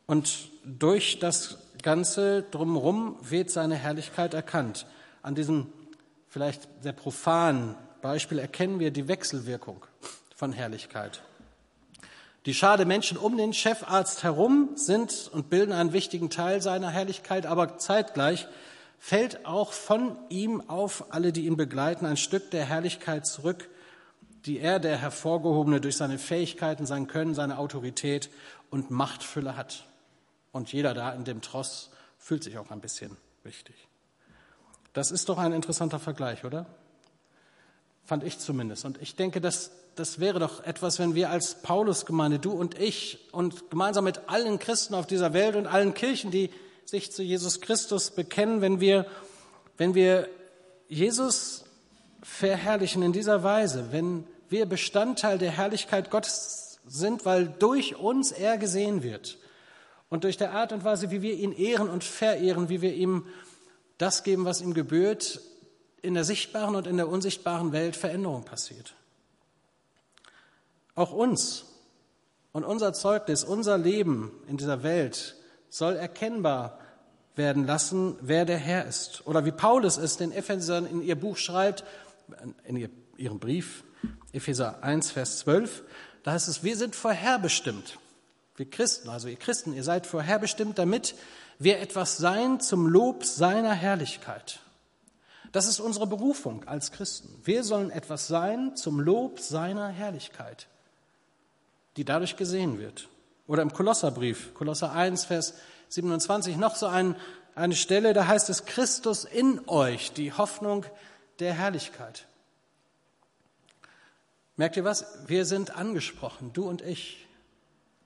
Und 0.05 0.50
durch 0.63 1.19
das 1.19 1.57
Ganze 1.81 2.43
drumherum 2.43 3.17
wird 3.22 3.50
seine 3.50 3.75
Herrlichkeit 3.75 4.34
erkannt. 4.34 4.86
An 5.22 5.36
diesem 5.36 5.67
vielleicht 6.29 6.67
sehr 6.81 6.93
profanen 6.93 7.75
Beispiel 8.01 8.39
erkennen 8.39 8.80
wir 8.80 8.92
die 8.92 9.08
Wechselwirkung 9.08 9.86
von 10.36 10.54
Herrlichkeit. 10.54 11.22
Die 12.46 12.54
Schade 12.54 12.86
Menschen 12.86 13.18
um 13.18 13.38
den 13.38 13.54
Chefarzt 13.54 14.24
herum 14.24 14.70
sind 14.75 15.30
und 15.34 15.50
bilden 15.50 15.74
einen 15.74 15.92
wichtigen 15.92 16.30
Teil 16.30 16.62
seiner 16.62 16.89
Herrlichkeit, 16.89 17.46
aber 17.46 17.77
zeitgleich 17.77 18.48
fällt 19.00 19.46
auch 19.46 19.74
von 19.74 20.18
ihm 20.30 20.62
auf 20.70 21.13
alle, 21.13 21.34
die 21.34 21.46
ihn 21.46 21.58
begleiten, 21.58 22.06
ein 22.06 22.18
Stück 22.18 22.50
der 22.51 22.66
Herrlichkeit 22.66 23.27
zurück, 23.27 23.70
die 24.46 24.60
er, 24.60 24.80
der 24.80 24.98
Hervorgehobene, 24.98 25.82
durch 25.82 25.98
seine 25.98 26.18
Fähigkeiten, 26.18 26.86
sein 26.86 27.08
Können, 27.08 27.36
seine 27.36 27.58
Autorität 27.58 28.30
und 28.70 28.92
Machtfülle 28.92 29.58
hat. 29.58 29.86
Und 30.54 30.72
jeder 30.72 30.94
da 30.94 31.12
in 31.12 31.25
dem 31.25 31.42
Tross 31.42 31.92
fühlt 32.18 32.44
sich 32.44 32.58
auch 32.58 32.72
ein 32.72 32.80
bisschen 32.80 33.18
wichtig. 33.44 33.75
Das 34.94 35.12
ist 35.12 35.27
doch 35.30 35.38
ein 35.38 35.51
interessanter 35.51 36.00
Vergleich, 36.00 36.46
oder? 36.46 36.66
Fand 38.08 38.24
ich 38.24 38.40
zumindest. 38.40 38.86
Und 38.86 39.02
ich 39.02 39.18
denke, 39.18 39.42
das, 39.42 39.70
das 39.96 40.22
wäre 40.22 40.40
doch 40.40 40.64
etwas, 40.64 40.98
wenn 40.98 41.14
wir 41.14 41.30
als 41.30 41.62
Paulusgemeinde, 41.62 42.40
du 42.40 42.52
und 42.52 42.80
ich, 42.80 43.20
und 43.34 43.70
gemeinsam 43.70 44.06
mit 44.06 44.30
allen 44.30 44.60
Christen 44.60 44.96
auf 44.96 45.08
dieser 45.08 45.34
Welt 45.34 45.58
und 45.58 45.68
allen 45.68 45.94
Kirchen, 45.94 46.32
die 46.32 46.50
sich 46.86 47.12
zu 47.12 47.22
Jesus 47.22 47.60
Christus 47.60 48.12
bekennen, 48.12 48.62
wenn 48.62 48.80
wir, 48.80 49.08
wenn 49.76 49.94
wir 49.94 50.30
Jesus 50.88 51.66
verherrlichen 52.24 53.04
in 53.04 53.12
dieser 53.12 53.44
Weise, 53.44 53.92
wenn 53.92 54.24
wir 54.48 54.66
Bestandteil 54.68 55.38
der 55.38 55.52
Herrlichkeit 55.52 56.10
Gottes 56.10 56.80
sind, 56.88 57.26
weil 57.26 57.54
durch 57.60 57.98
uns 57.98 58.32
er 58.32 58.58
gesehen 58.58 59.04
wird 59.04 59.38
und 60.08 60.24
durch 60.24 60.38
der 60.38 60.54
Art 60.54 60.72
und 60.72 60.86
Weise, 60.86 61.12
wie 61.12 61.22
wir 61.22 61.34
ihn 61.34 61.52
ehren 61.52 61.90
und 61.90 62.06
verehren, 62.06 62.70
wie 62.70 62.82
wir 62.82 62.94
ihm 62.94 63.26
das 63.98 64.24
geben, 64.24 64.46
was 64.46 64.62
ihm 64.62 64.74
gebührt, 64.74 65.42
in 66.01 66.13
der 66.13 66.24
sichtbaren 66.24 66.75
und 66.75 66.88
in 66.88 66.98
der 66.98 67.10
unsichtbaren 67.10 67.72
Welt 67.72 67.96
Veränderung 67.96 68.44
passiert. 68.44 68.94
Auch 70.96 71.12
uns 71.12 71.66
und 72.51 72.63
unser 72.63 72.94
Zeugnis, 72.94 73.44
unser 73.44 73.77
Leben 73.77 74.32
in 74.48 74.58
dieser 74.58 74.84
Welt 74.84 75.36
soll 75.70 75.96
erkennbar 75.96 76.80
werden 77.36 77.66
lassen, 77.66 78.16
wer 78.22 78.46
der 78.46 78.58
Herr 78.58 78.86
ist. 78.86 79.25
Oder 79.27 79.46
wie 79.46 79.51
Paulus 79.51 79.98
es 79.98 80.18
den 80.18 80.32
Ephesern 80.32 80.88
in 80.88 81.01
ihr 81.01 81.16
Buch 81.16 81.38
schreibt, 81.38 81.84
in 82.66 82.89
ihrem 83.18 83.39
Brief, 83.39 83.84
Epheser 84.32 84.84
1, 84.84 85.12
Vers 85.12 85.39
12, 85.39 85.84
da 86.24 86.32
heißt 86.34 86.48
es, 86.48 86.63
wir 86.63 86.75
sind 86.75 86.96
vorherbestimmt. 86.96 88.00
Wir 88.56 88.70
Christen, 88.70 89.10
also 89.10 89.27
ihr 89.27 89.38
Christen, 89.38 89.74
ihr 89.74 89.84
seid 89.84 90.08
vorherbestimmt, 90.08 90.80
damit 90.80 91.16
wir 91.60 91.80
etwas 91.80 92.18
sein 92.18 92.60
zum 92.60 92.88
Lob 92.88 93.24
seiner 93.24 93.74
Herrlichkeit. 93.74 94.60
Das 95.51 95.68
ist 95.68 95.80
unsere 95.80 96.08
Berufung 96.08 96.68
als 96.68 96.92
Christen. 96.92 97.30
Wir 97.44 97.63
sollen 97.63 97.89
etwas 97.89 98.27
sein 98.27 98.75
zum 98.75 99.00
Lob 99.00 99.39
seiner 99.39 99.88
Herrlichkeit, 99.88 100.68
die 101.96 102.06
dadurch 102.06 102.36
gesehen 102.36 102.80
wird. 102.80 103.10
Oder 103.48 103.62
im 103.62 103.72
Kolosserbrief, 103.72 104.54
Kolosser 104.54 104.92
1, 104.92 105.25
Vers 105.25 105.54
27, 105.89 106.58
noch 106.58 106.75
so 106.75 106.88
ein, 106.88 107.16
eine 107.56 107.75
Stelle, 107.75 108.13
da 108.13 108.27
heißt 108.27 108.50
es, 108.50 108.66
Christus 108.66 109.24
in 109.24 109.62
euch, 109.68 110.12
die 110.12 110.34
Hoffnung 110.34 110.86
der 111.39 111.54
Herrlichkeit. 111.54 112.27
Merkt 114.58 114.75
ihr 114.75 114.84
was? 114.84 115.06
Wir 115.27 115.46
sind 115.46 115.75
angesprochen, 115.75 116.51
du 116.51 116.68
und 116.68 116.82
ich. 116.82 117.25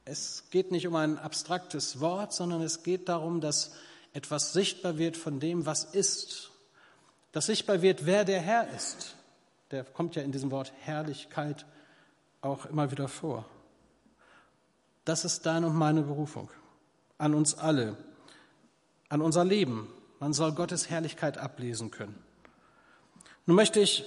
Es 0.05 0.43
geht 0.51 0.71
nicht 0.71 0.85
um 0.85 0.95
ein 0.95 1.17
abstraktes 1.17 1.99
Wort, 1.99 2.33
sondern 2.33 2.61
es 2.61 2.83
geht 2.83 3.07
darum, 3.07 3.39
dass 3.41 3.71
etwas 4.13 4.53
sichtbar 4.53 4.97
wird 4.97 5.15
von 5.15 5.39
dem, 5.39 5.65
was 5.65 5.85
ist. 5.85 6.50
Dass 7.31 7.45
sichtbar 7.45 7.81
wird, 7.81 8.05
wer 8.05 8.25
der 8.25 8.41
Herr 8.41 8.69
ist. 8.69 9.15
Der 9.71 9.83
kommt 9.83 10.15
ja 10.15 10.21
in 10.21 10.31
diesem 10.31 10.51
Wort 10.51 10.73
Herrlichkeit 10.81 11.65
auch 12.41 12.65
immer 12.65 12.91
wieder 12.91 13.07
vor. 13.07 13.45
Das 15.05 15.25
ist 15.25 15.45
deine 15.45 15.67
und 15.67 15.75
meine 15.75 16.01
Berufung 16.01 16.49
an 17.17 17.33
uns 17.33 17.57
alle, 17.57 17.95
an 19.09 19.21
unser 19.21 19.45
Leben. 19.45 19.87
Man 20.19 20.33
soll 20.33 20.51
Gottes 20.51 20.89
Herrlichkeit 20.89 21.37
ablesen 21.37 21.91
können. 21.91 22.15
Nun 23.45 23.55
möchte 23.55 23.79
ich 23.79 24.03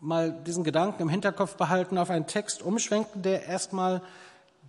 mal 0.00 0.32
diesen 0.32 0.64
Gedanken 0.64 1.02
im 1.02 1.08
Hinterkopf 1.08 1.56
behalten, 1.56 1.98
auf 1.98 2.10
einen 2.10 2.26
Text 2.26 2.62
umschwenken, 2.62 3.22
der 3.22 3.46
erstmal 3.46 4.02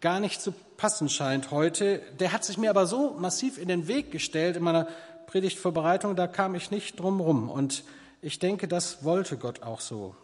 gar 0.01 0.20
nicht 0.20 0.42
zu 0.42 0.54
passen 0.78 1.10
scheint 1.10 1.51
heute. 1.51 2.01
Der 2.20 2.32
hat 2.32 2.44
sich 2.44 2.58
mir 2.58 2.70
aber 2.70 2.88
so 2.88 3.16
massiv 3.20 3.58
in 3.58 3.68
den 3.68 3.88
Weg 3.88 4.12
gestellt 4.12 4.56
in 4.56 4.63
meiner 4.63 4.88
Predigtvorbereitung, 5.30 6.16
da 6.16 6.26
kam 6.26 6.56
ich 6.56 6.72
nicht 6.72 7.00
drum 7.00 7.22
rum. 7.22 7.52
Und 7.52 7.84
ich 8.20 8.40
denke, 8.40 8.68
das 8.68 9.04
wollte 9.04 9.38
Gott 9.38 9.62
auch 9.62 9.80
so. 9.80 10.16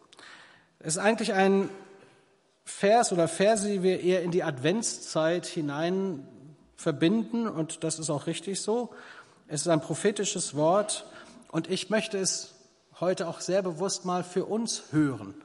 Es 0.79 0.95
ist 0.95 0.97
eigentlich 0.97 1.33
ein 1.33 1.69
Vers 2.63 3.13
oder 3.13 3.27
Verse, 3.27 3.67
die 3.67 3.83
wir 3.83 4.01
eher 4.01 4.23
in 4.23 4.31
die 4.31 4.41
Adventszeit 4.41 5.45
hinein 5.45 6.27
verbinden 6.75 7.47
und 7.47 7.83
das 7.83 7.99
ist 7.99 8.09
auch 8.09 8.25
richtig 8.25 8.59
so. 8.59 8.89
Es 9.47 9.61
ist 9.61 9.67
ein 9.67 9.79
prophetisches 9.79 10.55
Wort 10.55 11.05
und 11.51 11.69
ich 11.69 11.91
möchte 11.91 12.17
es 12.17 12.55
heute 12.99 13.27
auch 13.27 13.41
sehr 13.41 13.61
bewusst 13.61 14.05
mal 14.05 14.23
für 14.23 14.45
uns 14.45 14.85
hören 14.91 15.35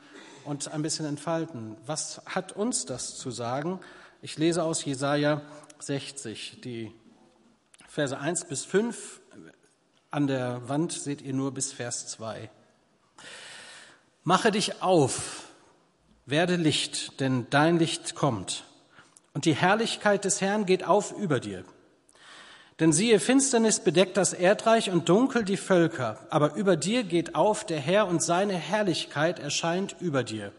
und 0.47 0.73
ein 0.73 0.81
bisschen 0.81 1.05
entfalten. 1.05 1.77
Was 1.85 2.23
hat 2.25 2.53
uns 2.53 2.87
das 2.87 3.19
zu 3.19 3.31
sagen? 3.31 3.79
Ich 4.23 4.39
lese 4.39 4.63
aus 4.63 4.87
Jesaja 4.87 5.43
60, 5.81 6.63
die 6.63 6.93
Verse 7.89 8.19
1 8.19 8.47
bis 8.47 8.65
5. 8.65 9.20
An 10.13 10.27
der 10.27 10.69
Wand 10.69 10.93
seht 10.93 11.23
ihr 11.23 11.33
nur 11.33 11.55
bis 11.55 11.73
Vers 11.73 12.09
2. 12.09 12.51
Mache 14.25 14.51
dich 14.51 14.83
auf, 14.83 15.45
werde 16.27 16.57
Licht, 16.57 17.21
denn 17.21 17.47
dein 17.51 17.79
Licht 17.79 18.17
kommt. 18.17 18.65
Und 19.35 19.45
die 19.45 19.55
Herrlichkeit 19.55 20.25
des 20.25 20.41
Herrn 20.41 20.67
geht 20.67 20.83
auf 20.83 21.13
über 21.13 21.39
dir. 21.39 21.65
Denn 22.81 22.93
siehe, 22.93 23.21
Finsternis 23.21 23.79
bedeckt 23.79 24.17
das 24.17 24.33
Erdreich 24.33 24.91
und 24.91 25.09
dunkel 25.09 25.45
die 25.45 25.57
Völker, 25.57 26.19
aber 26.31 26.55
über 26.55 26.77
dir 26.77 27.05
geht 27.05 27.37
auf 27.37 27.65
der 27.65 27.79
Herr 27.79 28.09
und 28.09 28.21
seine 28.21 28.55
Herrlichkeit 28.55 29.39
erscheint 29.39 29.95
über 30.01 30.25
dir. 30.25 30.51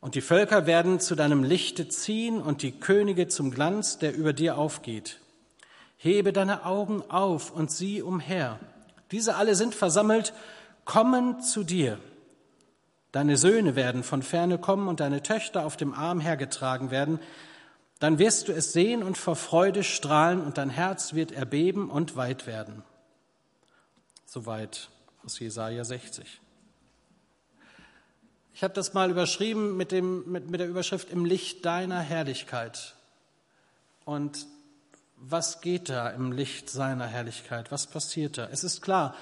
Und 0.00 0.14
die 0.14 0.20
Völker 0.20 0.66
werden 0.66 1.00
zu 1.00 1.16
deinem 1.16 1.42
Lichte 1.42 1.88
ziehen 1.88 2.40
und 2.40 2.62
die 2.62 2.72
Könige 2.72 3.26
zum 3.26 3.50
Glanz, 3.50 3.98
der 3.98 4.14
über 4.14 4.32
dir 4.32 4.58
aufgeht. 4.58 5.18
Hebe 6.02 6.32
deine 6.32 6.66
Augen 6.66 7.00
auf 7.08 7.52
und 7.52 7.70
sieh 7.70 8.02
umher. 8.02 8.58
Diese 9.12 9.36
alle 9.36 9.54
sind 9.54 9.72
versammelt, 9.72 10.34
kommen 10.84 11.40
zu 11.42 11.62
dir. 11.62 12.00
Deine 13.12 13.36
Söhne 13.36 13.76
werden 13.76 14.02
von 14.02 14.24
ferne 14.24 14.58
kommen 14.58 14.88
und 14.88 14.98
deine 14.98 15.22
Töchter 15.22 15.64
auf 15.64 15.76
dem 15.76 15.94
Arm 15.94 16.18
hergetragen 16.18 16.90
werden. 16.90 17.20
Dann 18.00 18.18
wirst 18.18 18.48
du 18.48 18.52
es 18.52 18.72
sehen 18.72 19.04
und 19.04 19.16
vor 19.16 19.36
Freude 19.36 19.84
strahlen 19.84 20.40
und 20.40 20.58
dein 20.58 20.70
Herz 20.70 21.14
wird 21.14 21.30
erbeben 21.30 21.88
und 21.88 22.16
weit 22.16 22.48
werden. 22.48 22.82
Soweit 24.26 24.88
aus 25.24 25.38
Jesaja 25.38 25.84
60. 25.84 26.40
Ich 28.54 28.64
habe 28.64 28.74
das 28.74 28.92
mal 28.92 29.08
überschrieben 29.08 29.76
mit, 29.76 29.92
dem, 29.92 30.28
mit, 30.28 30.50
mit 30.50 30.58
der 30.58 30.68
Überschrift 30.68 31.10
Im 31.10 31.24
Licht 31.24 31.64
deiner 31.64 32.00
Herrlichkeit. 32.00 32.96
Und 34.04 34.48
was 35.24 35.60
geht 35.60 35.88
da 35.88 36.10
im 36.10 36.32
Licht 36.32 36.68
seiner 36.68 37.06
Herrlichkeit? 37.06 37.70
Was 37.70 37.86
passiert 37.86 38.38
da? 38.38 38.48
Es 38.50 38.64
ist 38.64 38.82
klar, 38.82 39.14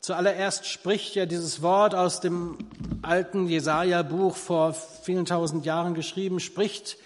Zuallererst 0.00 0.66
spricht 0.66 1.14
ja 1.14 1.26
dieses 1.26 1.60
Wort 1.60 1.94
aus 1.94 2.20
dem 2.20 2.56
alten 3.02 3.46
Jesaja-Buch 3.48 4.34
vor 4.34 4.72
vielen 4.72 5.26
tausend 5.26 5.66
Jahren 5.66 5.92
geschrieben, 5.92 6.40
spricht 6.40 6.96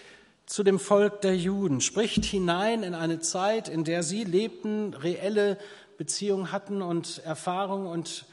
zu 0.45 0.63
dem 0.63 0.79
Volk 0.79 1.19
der 1.19 1.35
Juden, 1.35 1.81
spricht 1.81 2.23
hinein 2.23 2.83
in 2.83 2.93
eine 2.93 3.19
Zeit, 3.19 3.67
in 3.67 3.83
der 3.83 4.01
sie 4.01 4.23
lebten, 4.23 4.93
reelle 4.93 5.57
Beziehungen 5.97 6.53
hatten 6.53 6.81
und 6.81 7.17
Erfahrung 7.25 7.85
und 7.85 8.25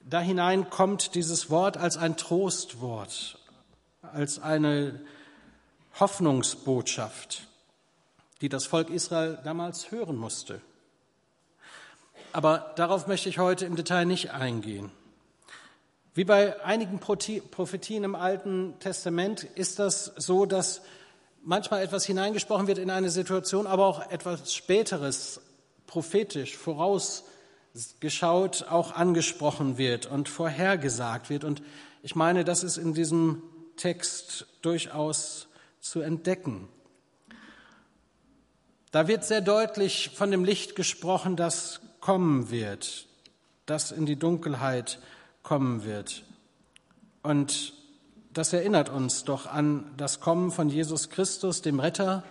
da 0.00 0.20
hinein 0.20 0.68
kommt 0.68 1.14
dieses 1.14 1.48
Wort 1.48 1.76
als 1.76 1.96
ein 1.96 2.16
Trostwort, 2.16 3.38
als 4.02 4.40
eine 4.40 5.00
Hoffnungsbotschaft, 6.00 7.46
die 8.40 8.48
das 8.48 8.66
Volk 8.66 8.90
Israel 8.90 9.38
damals 9.44 9.90
hören 9.90 10.16
musste. 10.16 10.60
Aber 12.32 12.72
darauf 12.76 13.06
möchte 13.06 13.28
ich 13.28 13.38
heute 13.38 13.64
im 13.64 13.76
Detail 13.76 14.04
nicht 14.04 14.32
eingehen. 14.32 14.90
Wie 16.14 16.24
bei 16.24 16.62
einigen 16.64 16.98
Prophetien 16.98 18.04
im 18.04 18.14
Alten 18.14 18.74
Testament 18.80 19.44
ist 19.44 19.78
das 19.78 20.12
so, 20.16 20.46
dass 20.46 20.80
manchmal 21.42 21.82
etwas 21.82 22.06
hineingesprochen 22.06 22.66
wird 22.66 22.78
in 22.78 22.90
eine 22.90 23.10
Situation, 23.10 23.66
aber 23.66 23.86
auch 23.86 24.10
etwas 24.10 24.54
Späteres 24.54 25.40
prophetisch 25.86 26.56
vorausgeschaut 26.56 28.66
auch 28.68 28.92
angesprochen 28.92 29.78
wird 29.78 30.06
und 30.06 30.28
vorhergesagt 30.28 31.30
wird. 31.30 31.44
Und 31.44 31.62
ich 32.02 32.16
meine, 32.16 32.44
das 32.44 32.64
ist 32.64 32.76
in 32.76 32.94
diesem 32.94 33.42
Text 33.76 34.46
durchaus 34.62 35.46
zu 35.80 36.00
entdecken. 36.00 36.68
Da 38.96 39.08
wird 39.08 39.24
sehr 39.24 39.42
deutlich 39.42 40.10
von 40.14 40.30
dem 40.30 40.42
Licht 40.42 40.74
gesprochen, 40.74 41.36
das 41.36 41.82
kommen 42.00 42.50
wird, 42.50 43.04
das 43.66 43.92
in 43.92 44.06
die 44.06 44.18
Dunkelheit 44.18 45.00
kommen 45.42 45.84
wird. 45.84 46.24
Und 47.22 47.74
das 48.32 48.54
erinnert 48.54 48.88
uns 48.88 49.24
doch 49.24 49.44
an 49.44 49.92
das 49.98 50.20
Kommen 50.20 50.50
von 50.50 50.70
Jesus 50.70 51.10
Christus, 51.10 51.60
dem 51.60 51.78
Retter. 51.78 52.24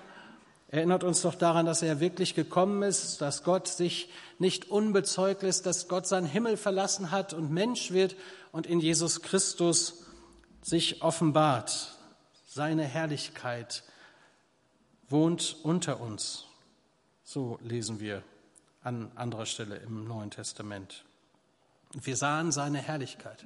Erinnert 0.67 1.03
uns 1.03 1.22
doch 1.22 1.36
daran, 1.36 1.67
dass 1.67 1.84
er 1.84 2.00
wirklich 2.00 2.34
gekommen 2.34 2.81
ist, 2.81 3.22
dass 3.22 3.43
Gott 3.43 3.67
sich 3.67 4.10
nicht 4.39 4.72
unbezeugt 4.72 5.43
lässt, 5.43 5.67
dass 5.67 5.88
Gott 5.88 6.07
seinen 6.07 6.25
Himmel 6.25 6.57
verlassen 6.57 7.12
hat 7.12 7.36
und 7.36 7.51
Mensch 7.51 7.91
wird 7.91 8.15
und 8.51 8.65
in 8.65 8.79
Jesus 8.79 9.22
Christus 9.22 10.03
sich 10.63 11.03
offenbart. 11.03 11.95
Seine 12.48 12.86
Herrlichkeit 12.86 13.84
wohnt 15.10 15.57
unter 15.62 16.01
uns. 16.01 16.45
So 17.25 17.60
lesen 17.62 18.00
wir 18.00 18.24
an 18.82 19.12
anderer 19.15 19.46
Stelle 19.46 19.75
im 19.75 20.08
Neuen 20.08 20.32
Testament. 20.32 21.03
Wir 21.91 22.15
sahen 22.15 22.53
seine 22.53 22.77
Herrlichkeit 22.77 23.46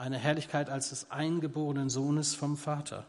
eine 0.00 0.16
Herrlichkeit 0.16 0.70
als 0.70 0.88
des 0.88 1.10
eingeborenen 1.10 1.90
Sohnes 1.90 2.34
vom 2.34 2.56
Vater. 2.56 3.04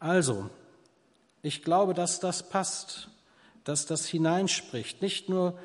Also, 0.00 0.50
ich 1.40 1.62
glaube, 1.62 1.94
dass 1.94 2.18
das 2.18 2.48
passt, 2.48 3.08
dass 3.62 3.86
das 3.86 4.06
hineinspricht, 4.06 5.02
nicht 5.02 5.28
nur 5.28 5.56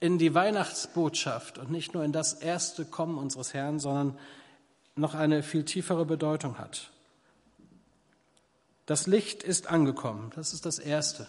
in 0.00 0.18
die 0.18 0.34
Weihnachtsbotschaft 0.34 1.56
und 1.58 1.70
nicht 1.70 1.94
nur 1.94 2.04
in 2.04 2.10
das 2.10 2.34
erste 2.34 2.84
Kommen 2.84 3.16
unseres 3.16 3.54
Herrn, 3.54 3.78
sondern 3.78 4.18
noch 4.96 5.14
eine 5.14 5.44
viel 5.44 5.64
tiefere 5.64 6.04
Bedeutung 6.04 6.58
hat. 6.58 6.90
Das 8.86 9.06
Licht 9.06 9.44
ist 9.44 9.68
angekommen, 9.68 10.32
das 10.34 10.52
ist 10.52 10.66
das 10.66 10.80
Erste. 10.80 11.28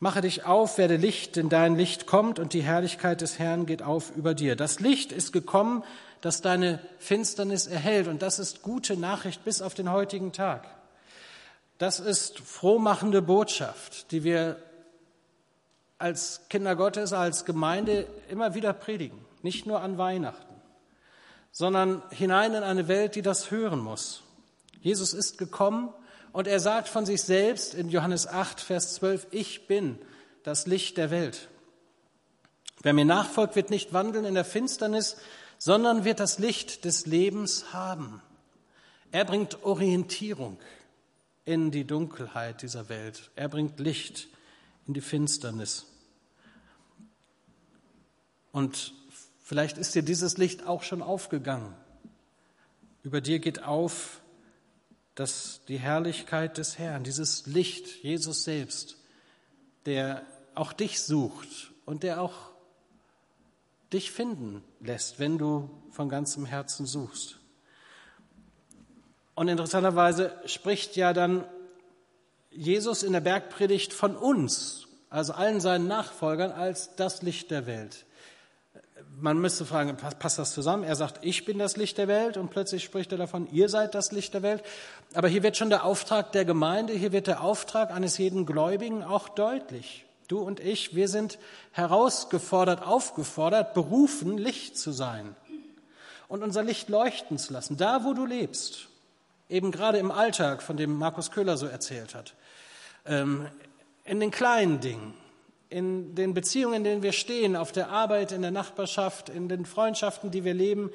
Mache 0.00 0.20
dich 0.20 0.44
auf, 0.44 0.78
werde 0.78 0.96
Licht, 0.96 1.34
denn 1.36 1.48
dein 1.48 1.74
Licht 1.74 2.06
kommt 2.06 2.38
und 2.38 2.52
die 2.52 2.62
Herrlichkeit 2.62 3.20
des 3.20 3.38
Herrn 3.38 3.66
geht 3.66 3.82
auf 3.82 4.14
über 4.14 4.34
dir. 4.34 4.54
Das 4.54 4.78
Licht 4.78 5.10
ist 5.10 5.32
gekommen, 5.32 5.82
das 6.20 6.40
deine 6.40 6.78
Finsternis 6.98 7.66
erhält 7.66 8.06
und 8.06 8.22
das 8.22 8.38
ist 8.38 8.62
gute 8.62 8.96
Nachricht 8.96 9.44
bis 9.44 9.60
auf 9.60 9.74
den 9.74 9.90
heutigen 9.90 10.32
Tag. 10.32 10.68
Das 11.78 11.98
ist 11.98 12.38
frohmachende 12.38 13.22
Botschaft, 13.22 14.12
die 14.12 14.22
wir 14.22 14.56
als 15.98 16.42
Kinder 16.48 16.76
Gottes, 16.76 17.12
als 17.12 17.44
Gemeinde 17.44 18.06
immer 18.28 18.54
wieder 18.54 18.72
predigen. 18.72 19.18
Nicht 19.42 19.66
nur 19.66 19.80
an 19.80 19.98
Weihnachten, 19.98 20.54
sondern 21.50 22.02
hinein 22.10 22.54
in 22.54 22.62
eine 22.62 22.86
Welt, 22.88 23.16
die 23.16 23.22
das 23.22 23.50
hören 23.50 23.80
muss. 23.80 24.22
Jesus 24.80 25.12
ist 25.12 25.38
gekommen, 25.38 25.92
und 26.38 26.46
er 26.46 26.60
sagt 26.60 26.86
von 26.86 27.04
sich 27.04 27.22
selbst 27.22 27.74
in 27.74 27.88
Johannes 27.88 28.28
8, 28.28 28.60
Vers 28.60 28.94
12, 28.94 29.26
ich 29.32 29.66
bin 29.66 29.98
das 30.44 30.68
Licht 30.68 30.96
der 30.96 31.10
Welt. 31.10 31.48
Wer 32.80 32.92
mir 32.92 33.04
nachfolgt, 33.04 33.56
wird 33.56 33.70
nicht 33.70 33.92
wandeln 33.92 34.24
in 34.24 34.36
der 34.36 34.44
Finsternis, 34.44 35.16
sondern 35.58 36.04
wird 36.04 36.20
das 36.20 36.38
Licht 36.38 36.84
des 36.84 37.06
Lebens 37.06 37.72
haben. 37.72 38.22
Er 39.10 39.24
bringt 39.24 39.64
Orientierung 39.64 40.58
in 41.44 41.72
die 41.72 41.84
Dunkelheit 41.84 42.62
dieser 42.62 42.88
Welt. 42.88 43.32
Er 43.34 43.48
bringt 43.48 43.80
Licht 43.80 44.28
in 44.86 44.94
die 44.94 45.00
Finsternis. 45.00 45.86
Und 48.52 48.94
vielleicht 49.42 49.76
ist 49.76 49.92
dir 49.96 50.04
dieses 50.04 50.38
Licht 50.38 50.68
auch 50.68 50.84
schon 50.84 51.02
aufgegangen. 51.02 51.74
Über 53.02 53.20
dir 53.20 53.40
geht 53.40 53.64
auf, 53.64 54.20
dass 55.18 55.62
die 55.66 55.80
Herrlichkeit 55.80 56.58
des 56.58 56.78
Herrn, 56.78 57.02
dieses 57.02 57.46
Licht, 57.46 58.04
Jesus 58.04 58.44
selbst, 58.44 58.98
der 59.84 60.22
auch 60.54 60.72
dich 60.72 61.02
sucht 61.02 61.72
und 61.84 62.04
der 62.04 62.22
auch 62.22 62.52
dich 63.92 64.12
finden 64.12 64.62
lässt, 64.78 65.18
wenn 65.18 65.36
du 65.36 65.70
von 65.90 66.08
ganzem 66.08 66.46
Herzen 66.46 66.86
suchst. 66.86 67.40
Und 69.34 69.48
interessanterweise 69.48 70.36
spricht 70.44 70.94
ja 70.94 71.12
dann 71.12 71.44
Jesus 72.52 73.02
in 73.02 73.12
der 73.12 73.20
Bergpredigt 73.20 73.92
von 73.92 74.16
uns, 74.16 74.86
also 75.10 75.32
allen 75.32 75.60
seinen 75.60 75.88
Nachfolgern, 75.88 76.52
als 76.52 76.94
das 76.94 77.22
Licht 77.22 77.50
der 77.50 77.66
Welt 77.66 78.06
man 79.20 79.38
müsste 79.38 79.64
fragen, 79.64 79.96
passt 79.96 80.38
das 80.38 80.52
zusammen? 80.52 80.84
Er 80.84 80.96
sagt, 80.96 81.24
ich 81.24 81.44
bin 81.44 81.58
das 81.58 81.76
Licht 81.76 81.98
der 81.98 82.08
Welt 82.08 82.36
und 82.36 82.50
plötzlich 82.50 82.84
spricht 82.84 83.12
er 83.12 83.18
davon, 83.18 83.48
ihr 83.52 83.68
seid 83.68 83.94
das 83.94 84.12
Licht 84.12 84.34
der 84.34 84.42
Welt. 84.42 84.62
Aber 85.14 85.28
hier 85.28 85.42
wird 85.42 85.56
schon 85.56 85.70
der 85.70 85.84
Auftrag 85.84 86.32
der 86.32 86.44
Gemeinde, 86.44 86.92
hier 86.92 87.12
wird 87.12 87.26
der 87.26 87.42
Auftrag 87.42 87.90
eines 87.90 88.18
jeden 88.18 88.46
Gläubigen 88.46 89.02
auch 89.02 89.28
deutlich. 89.28 90.04
Du 90.28 90.40
und 90.40 90.60
ich, 90.60 90.94
wir 90.94 91.08
sind 91.08 91.38
herausgefordert, 91.72 92.86
aufgefordert, 92.86 93.74
berufen, 93.74 94.36
Licht 94.36 94.76
zu 94.76 94.92
sein 94.92 95.34
und 96.28 96.42
unser 96.42 96.62
Licht 96.62 96.88
leuchten 96.88 97.38
zu 97.38 97.52
lassen, 97.52 97.76
da 97.76 98.04
wo 98.04 98.12
du 98.12 98.26
lebst. 98.26 98.88
Eben 99.48 99.70
gerade 99.70 99.98
im 99.98 100.10
Alltag, 100.10 100.62
von 100.62 100.76
dem 100.76 100.94
Markus 100.94 101.30
Köhler 101.30 101.56
so 101.56 101.66
erzählt 101.66 102.14
hat. 102.14 102.34
Ähm, 103.06 103.46
in 104.04 104.20
den 104.20 104.30
kleinen 104.30 104.80
Dingen 104.80 105.14
in 105.70 106.14
den 106.14 106.34
Beziehungen, 106.34 106.76
in 106.76 106.84
denen 106.84 107.02
wir 107.02 107.12
stehen, 107.12 107.56
auf 107.56 107.72
der 107.72 107.90
Arbeit, 107.90 108.32
in 108.32 108.42
der 108.42 108.50
Nachbarschaft, 108.50 109.28
in 109.28 109.48
den 109.48 109.66
Freundschaften, 109.66 110.30
die 110.30 110.44
wir 110.44 110.54
leben, 110.54 110.90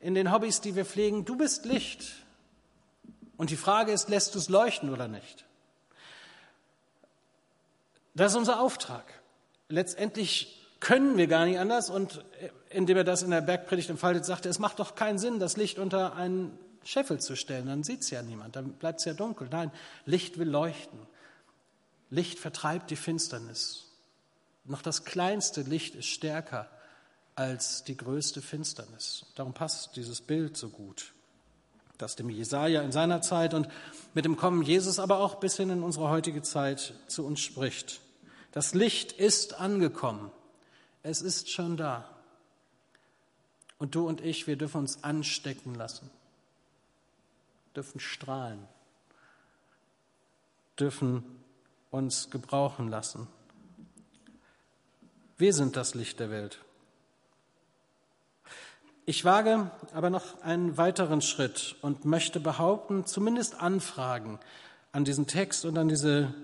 in 0.00 0.14
den 0.14 0.32
Hobbys, 0.32 0.60
die 0.60 0.76
wir 0.76 0.84
pflegen. 0.84 1.24
Du 1.24 1.36
bist 1.36 1.64
Licht. 1.64 2.12
Und 3.36 3.50
die 3.50 3.56
Frage 3.56 3.92
ist, 3.92 4.08
lässt 4.08 4.34
du 4.34 4.38
es 4.38 4.48
leuchten 4.48 4.90
oder 4.90 5.08
nicht? 5.08 5.46
Das 8.14 8.32
ist 8.32 8.38
unser 8.38 8.60
Auftrag. 8.60 9.04
Letztendlich 9.68 10.68
können 10.80 11.16
wir 11.16 11.26
gar 11.26 11.46
nicht 11.46 11.58
anders. 11.58 11.88
Und 11.88 12.24
indem 12.68 12.98
er 12.98 13.04
das 13.04 13.22
in 13.22 13.30
der 13.30 13.40
Bergpredigt 13.40 13.88
entfaltet, 13.88 14.24
sagte, 14.24 14.48
es 14.48 14.58
macht 14.58 14.78
doch 14.78 14.94
keinen 14.94 15.18
Sinn, 15.18 15.38
das 15.38 15.56
Licht 15.56 15.78
unter 15.78 16.16
einen 16.16 16.58
Scheffel 16.84 17.20
zu 17.20 17.36
stellen. 17.36 17.66
Dann 17.66 17.82
sieht 17.82 18.00
es 18.00 18.10
ja 18.10 18.22
niemand, 18.22 18.56
dann 18.56 18.72
bleibt 18.72 19.00
es 19.00 19.04
ja 19.06 19.14
dunkel. 19.14 19.48
Nein, 19.50 19.70
Licht 20.04 20.38
will 20.38 20.48
leuchten. 20.48 20.98
Licht 22.10 22.38
vertreibt 22.38 22.90
die 22.90 22.96
Finsternis. 22.96 23.89
Noch 24.64 24.82
das 24.82 25.04
kleinste 25.04 25.62
Licht 25.62 25.94
ist 25.94 26.06
stärker 26.06 26.68
als 27.34 27.84
die 27.84 27.96
größte 27.96 28.42
Finsternis. 28.42 29.24
Darum 29.34 29.54
passt 29.54 29.96
dieses 29.96 30.20
Bild 30.20 30.56
so 30.56 30.68
gut, 30.68 31.12
das 31.98 32.16
dem 32.16 32.28
Jesaja 32.28 32.82
in 32.82 32.92
seiner 32.92 33.22
Zeit 33.22 33.54
und 33.54 33.68
mit 34.14 34.24
dem 34.24 34.36
Kommen 34.36 34.62
Jesus 34.62 34.98
aber 34.98 35.20
auch 35.20 35.36
bis 35.36 35.56
hin 35.56 35.70
in 35.70 35.82
unsere 35.82 36.10
heutige 36.10 36.42
Zeit 36.42 36.94
zu 37.06 37.24
uns 37.24 37.40
spricht. 37.40 38.00
Das 38.52 38.74
Licht 38.74 39.12
ist 39.12 39.54
angekommen. 39.54 40.30
Es 41.02 41.22
ist 41.22 41.50
schon 41.50 41.76
da. 41.76 42.04
Und 43.78 43.94
du 43.94 44.06
und 44.06 44.20
ich, 44.20 44.46
wir 44.46 44.56
dürfen 44.56 44.78
uns 44.78 45.02
anstecken 45.02 45.74
lassen, 45.74 46.10
dürfen 47.74 47.98
strahlen, 47.98 48.68
dürfen 50.78 51.24
uns 51.90 52.28
gebrauchen 52.28 52.88
lassen. 52.88 53.26
Wir 55.40 55.54
sind 55.54 55.74
das 55.74 55.94
Licht 55.94 56.20
der 56.20 56.30
Welt. 56.30 56.58
Ich 59.06 59.24
wage 59.24 59.70
aber 59.94 60.10
noch 60.10 60.42
einen 60.42 60.76
weiteren 60.76 61.22
Schritt 61.22 61.76
und 61.80 62.04
möchte 62.04 62.40
behaupten, 62.40 63.06
zumindest 63.06 63.58
anfragen 63.58 64.38
an 64.92 65.06
diesen 65.06 65.26
Text 65.26 65.64
und 65.64 65.78
an 65.78 65.88
diese, 65.88 66.34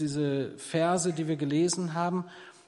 diese 0.00 0.58
Verse, 0.58 1.12
die 1.12 1.28
wir 1.28 1.36
gelesen 1.36 1.94
haben, 1.94 2.24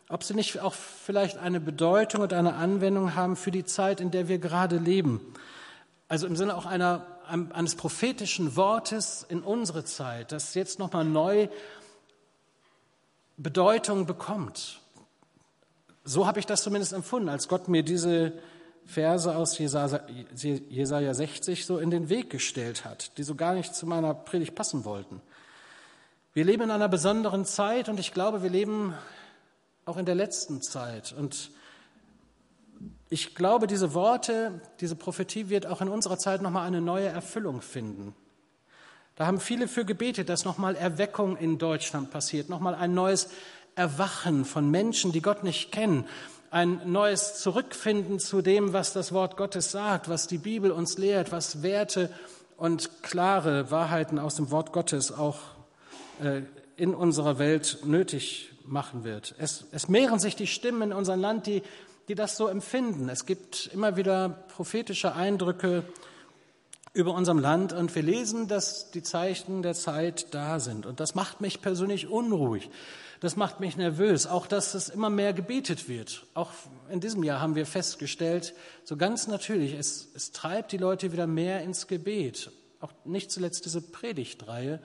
ob 0.09 0.23
sie 0.23 0.35
nicht 0.35 0.61
auch 0.61 0.75
vielleicht 0.75 1.39
eine 1.39 1.59
Bedeutung 1.59 2.21
und 2.21 2.33
eine 2.33 2.55
Anwendung 2.55 3.17
haben 3.17 3.35
für 3.35 3.51
die 3.51 3.65
Zeit, 3.65 4.01
in 4.01 4.13
der 4.13 4.29
wir 4.29 4.39
gerade 4.39 4.79
leben. 4.79 5.35
Also 6.07 6.29
im 6.29 6.37
Sinne 6.37 6.57
auch 6.57 6.67
einer, 6.67 7.05
eines 7.27 7.75
prophetischen 7.75 8.55
Wortes 8.55 9.27
in 9.29 9.43
unsere 9.43 9.83
Zeit, 9.85 10.31
das 10.31 10.55
jetzt 10.55 10.79
nochmal 10.79 11.05
neu 11.05 11.49
Bedeutung 13.37 14.07
bekommt. 14.07 14.82
So 16.05 16.27
habe 16.27 16.41
ich 16.41 16.47
das 16.47 16.63
zumindest 16.63 16.93
empfunden, 16.93 17.29
als 17.29 17.49
Gott 17.49 17.69
mir 17.69 17.83
diese 17.83 18.33
Verse 18.85 19.35
aus 19.37 19.59
Jesaja 19.59 21.15
60 21.15 21.65
so 21.65 21.79
in 21.79 21.91
den 21.91 22.09
Weg 22.09 22.31
gestellt 22.31 22.85
hat, 22.85 23.17
die 23.19 23.23
so 23.23 23.37
gar 23.37 23.55
nicht 23.55 23.75
zu 23.75 23.87
meiner 23.87 24.13
Predigt 24.13 24.55
passen 24.55 24.85
wollten. 24.85 25.21
Wir 26.35 26.45
leben 26.45 26.63
in 26.63 26.71
einer 26.71 26.89
besonderen 26.89 27.45
Zeit 27.45 27.89
und 27.89 28.01
ich 28.01 28.13
glaube, 28.13 28.43
wir 28.43 28.51
leben 28.51 28.95
auch 29.85 29.97
in 29.97 30.07
der 30.07 30.15
letzten 30.15 30.63
Zeit. 30.63 31.13
Und 31.13 31.51
ich 33.11 33.35
glaube, 33.35 33.67
diese 33.67 33.95
Worte, 33.95 34.61
diese 34.81 34.97
Prophetie 34.97 35.49
wird 35.51 35.67
auch 35.67 35.81
in 35.81 35.89
unserer 35.89 36.19
Zeit 36.19 36.43
nochmal 36.43 36.67
eine 36.67 36.81
neue 36.81 37.09
Erfüllung 37.09 37.61
finden. 37.61 38.15
Da 39.15 39.27
haben 39.27 39.39
viele 39.39 39.69
für 39.69 39.85
gebetet, 39.85 40.31
dass 40.31 40.45
nochmal 40.45 40.75
Erweckung 40.75 41.37
in 41.37 41.59
Deutschland 41.59 42.11
passiert, 42.11 42.49
nochmal 42.49 42.75
ein 42.75 42.95
neues 42.95 43.29
Erwachen 43.75 44.45
von 44.45 44.71
Menschen, 44.71 45.13
die 45.13 45.23
Gott 45.23 45.45
nicht 45.45 45.73
kennen, 45.73 46.05
ein 46.51 46.81
neues 46.85 47.41
Zurückfinden 47.41 48.19
zu 48.19 48.43
dem, 48.43 48.75
was 48.75 48.93
das 48.93 49.13
Wort 49.13 49.37
Gottes 49.37 49.71
sagt, 49.71 50.09
was 50.09 50.27
die 50.27 50.39
Bibel 50.39 50.71
uns 50.71 50.99
lehrt, 50.99 51.33
was 51.33 51.63
Werte 51.63 52.11
und 52.59 53.03
klare 53.03 53.71
Wahrheiten 53.71 54.19
aus 54.19 54.37
dem 54.37 54.51
Wort 54.51 54.73
Gottes 54.73 55.13
auch 55.13 55.39
äh, 56.23 56.43
in 56.77 56.95
unserer 56.95 57.39
Welt 57.39 57.79
nötig 57.85 58.53
machen 58.67 59.05
wird. 59.05 59.35
Es, 59.39 59.65
es 59.73 59.89
mehren 59.89 60.19
sich 60.19 60.37
die 60.37 60.47
Stimmen 60.47 60.91
in 60.91 60.93
unserem 60.93 61.21
Land, 61.21 61.47
die, 61.47 61.63
die 62.09 62.15
das 62.15 62.37
so 62.37 62.49
empfinden. 62.49 63.09
Es 63.09 63.25
gibt 63.25 63.71
immer 63.73 63.97
wieder 63.97 64.29
prophetische 64.55 65.15
Eindrücke 65.15 65.85
über 66.95 67.15
unserem 67.15 67.39
Land 67.39 67.73
und 67.73 67.95
wir 67.95 68.03
lesen, 68.03 68.49
dass 68.49 68.91
die 68.91 69.03
Zeichen 69.03 69.63
der 69.63 69.75
Zeit 69.75 70.35
da 70.35 70.61
sind. 70.61 70.85
Und 70.85 71.01
das 71.01 71.15
macht 71.15 71.41
mich 71.41 71.63
persönlich 71.63 72.09
unruhig. 72.09 72.71
Das 73.21 73.37
macht 73.37 73.61
mich 73.61 73.77
nervös. 73.77 74.27
Auch, 74.27 74.47
dass 74.47 74.75
es 74.75 74.89
immer 74.89 75.09
mehr 75.09 75.33
gebetet 75.33 75.89
wird. 75.89 76.27
Auch 76.35 76.51
in 76.91 77.01
diesem 77.01 77.23
Jahr 77.23 77.41
haben 77.41 77.55
wir 77.55 77.67
festgestellt, 77.67 78.53
so 78.85 78.97
ganz 78.97 79.27
natürlich, 79.27 79.75
es, 79.75 80.09
es 80.15 80.33
treibt 80.33 80.73
die 80.73 80.77
Leute 80.77 81.13
wieder 81.13 81.27
mehr 81.27 81.63
ins 81.63 81.87
Gebet. 81.87 82.51
Auch 82.81 82.93
nicht 83.05 83.31
zuletzt 83.31 83.65
diese 83.65 83.81
Predigtreihe 83.81 84.81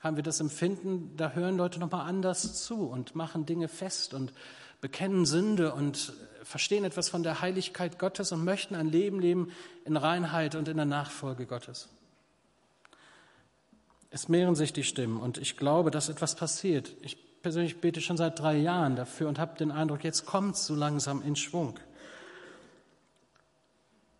haben 0.00 0.16
wir 0.16 0.22
das 0.22 0.40
Empfinden, 0.40 1.16
da 1.16 1.32
hören 1.32 1.56
Leute 1.56 1.80
nochmal 1.80 2.08
anders 2.08 2.62
zu 2.62 2.86
und 2.86 3.14
machen 3.14 3.46
Dinge 3.46 3.68
fest 3.68 4.14
und 4.14 4.32
bekennen 4.80 5.26
Sünde 5.26 5.72
und 5.72 6.12
verstehen 6.48 6.84
etwas 6.84 7.10
von 7.10 7.22
der 7.22 7.42
Heiligkeit 7.42 7.98
Gottes 7.98 8.32
und 8.32 8.42
möchten 8.42 8.74
ein 8.74 8.88
Leben 8.88 9.20
leben 9.20 9.52
in 9.84 9.98
Reinheit 9.98 10.54
und 10.54 10.66
in 10.66 10.78
der 10.78 10.86
Nachfolge 10.86 11.44
Gottes. 11.44 11.90
Es 14.10 14.28
mehren 14.28 14.54
sich 14.54 14.72
die 14.72 14.82
Stimmen 14.82 15.20
und 15.20 15.36
ich 15.36 15.58
glaube, 15.58 15.90
dass 15.90 16.08
etwas 16.08 16.36
passiert. 16.36 16.94
Ich 17.02 17.18
persönlich 17.42 17.82
bete 17.82 18.00
schon 18.00 18.16
seit 18.16 18.38
drei 18.38 18.56
Jahren 18.56 18.96
dafür 18.96 19.28
und 19.28 19.38
habe 19.38 19.58
den 19.58 19.70
Eindruck, 19.70 20.04
jetzt 20.04 20.24
kommt 20.24 20.54
es 20.54 20.64
so 20.64 20.74
langsam 20.74 21.20
in 21.20 21.36
Schwung. 21.36 21.78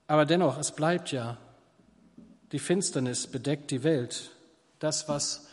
Aber 0.07 0.27
dennoch, 0.27 0.59
es 0.59 0.73
bleibt 0.73 1.11
ja. 1.13 1.39
Die 2.53 2.59
Finsternis 2.59 3.27
bedeckt 3.27 3.71
die 3.71 3.85
Welt. 3.85 4.33
Das, 4.81 5.09
was 5.09 5.49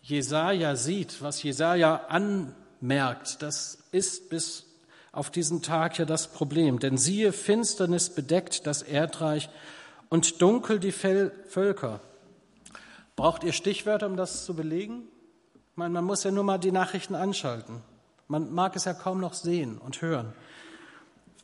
Jesaja 0.00 0.76
sieht, 0.76 1.22
was 1.22 1.42
Jesaja 1.42 2.06
anmerkt, 2.06 3.42
das 3.42 3.78
ist 3.90 4.30
bis 4.30 4.69
auf 5.12 5.30
diesen 5.30 5.62
Tag 5.62 5.98
ja 5.98 6.04
das 6.04 6.28
Problem. 6.28 6.78
Denn 6.78 6.96
siehe, 6.96 7.32
Finsternis 7.32 8.10
bedeckt 8.10 8.66
das 8.66 8.82
Erdreich 8.82 9.48
und 10.08 10.40
dunkel 10.40 10.78
die 10.78 10.92
Völker. 10.92 12.00
Braucht 13.16 13.44
ihr 13.44 13.52
Stichwörter, 13.52 14.06
um 14.06 14.16
das 14.16 14.44
zu 14.44 14.54
belegen? 14.54 15.02
Ich 15.72 15.76
meine, 15.76 15.94
man 15.94 16.04
muss 16.04 16.24
ja 16.24 16.30
nur 16.30 16.44
mal 16.44 16.58
die 16.58 16.72
Nachrichten 16.72 17.14
anschalten. 17.14 17.82
Man 18.28 18.52
mag 18.52 18.76
es 18.76 18.84
ja 18.84 18.94
kaum 18.94 19.20
noch 19.20 19.34
sehen 19.34 19.78
und 19.78 20.02
hören. 20.02 20.32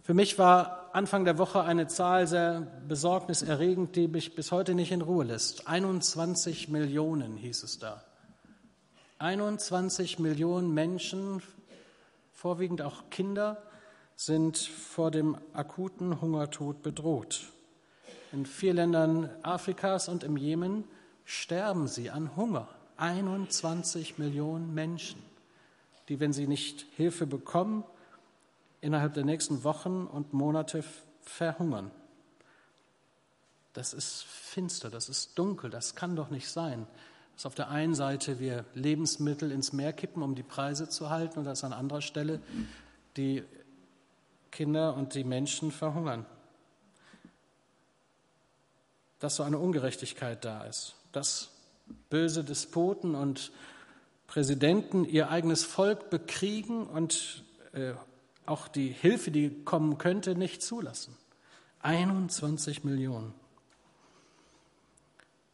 Für 0.03 0.15
mich 0.15 0.39
war 0.39 0.91
Anfang 0.93 1.25
der 1.25 1.37
Woche 1.37 1.63
eine 1.63 1.89
Zahl 1.89 2.27
sehr 2.27 2.61
besorgniserregend, 2.87 3.97
die 3.97 4.09
mich 4.09 4.35
bis 4.35 4.53
heute 4.53 4.75
nicht 4.75 4.93
in 4.93 5.03
Ruhe 5.03 5.25
lässt. 5.25 5.67
21 5.67 6.69
Millionen 6.69 7.37
hieß 7.37 7.65
es 7.65 7.79
da. 7.79 8.05
21 9.19 10.19
Millionen 10.19 10.73
Menschen, 10.73 11.43
vorwiegend 12.37 12.83
auch 12.83 13.09
Kinder, 13.11 13.63
sind 14.15 14.59
vor 14.59 15.11
dem 15.11 15.39
akuten 15.55 16.21
Hungertod 16.21 16.83
bedroht. 16.83 17.53
In 18.31 18.45
vier 18.45 18.75
Ländern 18.75 19.31
Afrikas 19.43 20.09
und 20.09 20.23
im 20.23 20.37
Jemen 20.37 20.85
sterben 21.25 21.89
sie 21.89 22.11
an 22.11 22.37
Hunger. 22.37 22.69
21 22.99 24.19
Millionen 24.19 24.73
Menschen, 24.73 25.23
die, 26.09 26.21
wenn 26.21 26.33
sie 26.33 26.47
nicht 26.47 26.87
Hilfe 26.97 27.27
bekommen, 27.27 27.85
innerhalb 28.81 29.15
der 29.15 29.25
nächsten 29.25 29.65
Wochen 29.65 30.07
und 30.07 30.33
Monate 30.33 30.85
verhungern. 31.23 31.91
Das 33.73 33.93
ist 33.93 34.25
finster, 34.25 34.89
das 34.89 35.09
ist 35.09 35.39
dunkel, 35.39 35.69
das 35.69 35.95
kann 35.95 36.17
doch 36.17 36.31
nicht 36.31 36.49
sein 36.49 36.87
dass 37.37 37.45
auf 37.45 37.55
der 37.55 37.69
einen 37.69 37.95
Seite 37.95 38.41
wir 38.41 38.65
Lebensmittel 38.73 39.53
ins 39.53 39.75
Meer 39.75 39.93
kippen, 39.93 40.23
um 40.23 40.35
die 40.35 40.43
Preise 40.43 40.89
zu 40.89 41.11
halten, 41.11 41.41
und 41.41 41.45
dass 41.45 41.65
an 41.65 41.75
anderer 41.75 42.01
Stelle 42.01 42.41
die 43.19 43.45
Kinder 44.51 44.97
und 44.97 45.15
die 45.15 45.23
Menschen 45.23 45.71
verhungern. 45.71 46.25
Dass 49.19 49.37
so 49.37 49.43
eine 49.43 49.59
Ungerechtigkeit 49.59 50.43
da 50.47 50.65
ist, 50.65 50.95
dass 51.13 51.51
böse 52.09 52.43
Despoten 52.43 53.15
und 53.15 53.53
Präsidenten 54.27 55.05
ihr 55.05 55.31
eigenes 55.31 55.63
Volk 55.63 56.09
bekriegen 56.09 56.87
und 56.87 57.45
äh, 57.73 57.93
auch 58.47 58.67
die 58.67 58.89
Hilfe, 58.89 59.31
die 59.31 59.63
kommen 59.65 59.99
könnte, 59.99 60.37
nicht 60.37 60.63
zulassen. 60.63 61.15
21 61.83 62.83
Millionen 62.83 63.35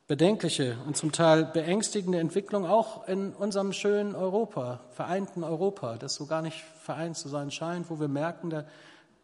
bedenkliche 0.07 0.77
und 0.87 0.97
zum 0.97 1.13
Teil 1.13 1.45
beängstigende 1.45 2.19
Entwicklung 2.19 2.67
auch 2.67 3.07
in 3.09 3.33
unserem 3.33 3.73
schönen 3.73 4.15
Europa, 4.15 4.81
vereinten 4.91 5.45
Europa, 5.45 5.97
das 5.97 6.15
so 6.15 6.27
gar 6.27 6.43
nicht 6.43 6.63
vereint 6.83 7.17
zu 7.17 7.29
sein 7.29 7.51
scheint, 7.51 7.89
wo 7.89 8.01
wir 8.01 8.09
merken, 8.09 8.51
da, 8.51 8.65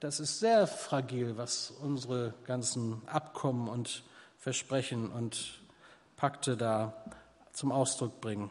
das 0.00 0.20
ist 0.20 0.38
sehr 0.38 0.66
fragil, 0.66 1.36
was 1.36 1.70
unsere 1.70 2.34
ganzen 2.44 3.02
Abkommen 3.06 3.68
und 3.68 4.04
Versprechen 4.38 5.10
und 5.10 5.60
Pakte 6.16 6.56
da 6.56 6.94
zum 7.52 7.72
Ausdruck 7.72 8.20
bringen. 8.20 8.50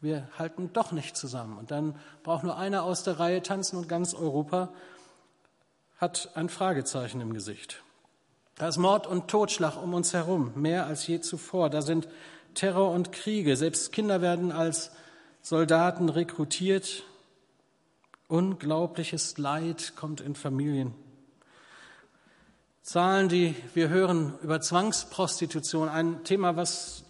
Wir 0.00 0.28
halten 0.38 0.72
doch 0.72 0.92
nicht 0.92 1.16
zusammen. 1.16 1.56
Und 1.56 1.70
dann 1.70 1.94
braucht 2.22 2.42
nur 2.42 2.58
einer 2.58 2.82
aus 2.82 3.04
der 3.04 3.18
Reihe 3.18 3.42
tanzen 3.42 3.78
und 3.78 3.88
ganz 3.88 4.14
Europa 4.14 4.68
hat 5.96 6.30
ein 6.34 6.48
Fragezeichen 6.48 7.20
im 7.20 7.32
Gesicht. 7.32 7.82
Da 8.62 8.68
ist 8.68 8.78
Mord 8.78 9.08
und 9.08 9.26
Totschlag 9.26 9.76
um 9.82 9.92
uns 9.92 10.12
herum, 10.14 10.52
mehr 10.54 10.86
als 10.86 11.04
je 11.08 11.18
zuvor. 11.18 11.68
Da 11.68 11.82
sind 11.82 12.06
Terror 12.54 12.92
und 12.92 13.10
Kriege. 13.10 13.56
Selbst 13.56 13.90
Kinder 13.90 14.20
werden 14.20 14.52
als 14.52 14.92
Soldaten 15.40 16.08
rekrutiert. 16.08 17.02
Unglaubliches 18.28 19.36
Leid 19.36 19.94
kommt 19.96 20.20
in 20.20 20.36
Familien. 20.36 20.94
Zahlen, 22.82 23.28
die 23.28 23.56
wir 23.74 23.88
hören 23.88 24.34
über 24.44 24.60
Zwangsprostitution, 24.60 25.88
ein 25.88 26.22
Thema, 26.22 26.54
was 26.54 27.02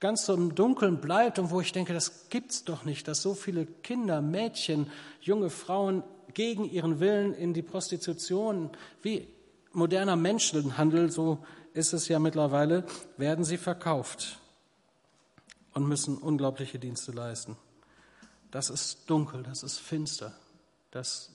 ganz 0.00 0.24
so 0.24 0.32
im 0.32 0.54
Dunkeln 0.54 1.02
bleibt 1.02 1.38
und 1.38 1.50
wo 1.50 1.60
ich 1.60 1.72
denke, 1.72 1.92
das 1.92 2.30
gibt's 2.30 2.64
doch 2.64 2.86
nicht, 2.86 3.08
dass 3.08 3.20
so 3.20 3.34
viele 3.34 3.66
Kinder, 3.66 4.22
Mädchen, 4.22 4.90
junge 5.20 5.50
Frauen 5.50 6.02
gegen 6.32 6.64
ihren 6.64 6.98
Willen 6.98 7.34
in 7.34 7.52
die 7.52 7.60
Prostitution 7.60 8.70
wie 9.02 9.28
moderner 9.74 10.16
Menschenhandel, 10.16 11.10
so 11.10 11.44
ist 11.72 11.92
es 11.92 12.08
ja 12.08 12.18
mittlerweile, 12.18 12.84
werden 13.16 13.44
sie 13.44 13.56
verkauft 13.58 14.38
und 15.72 15.86
müssen 15.88 16.16
unglaubliche 16.18 16.78
Dienste 16.78 17.12
leisten. 17.12 17.56
Das 18.50 18.70
ist 18.70 19.10
dunkel, 19.10 19.42
das 19.42 19.62
ist 19.62 19.78
finster, 19.78 20.32
das 20.92 21.30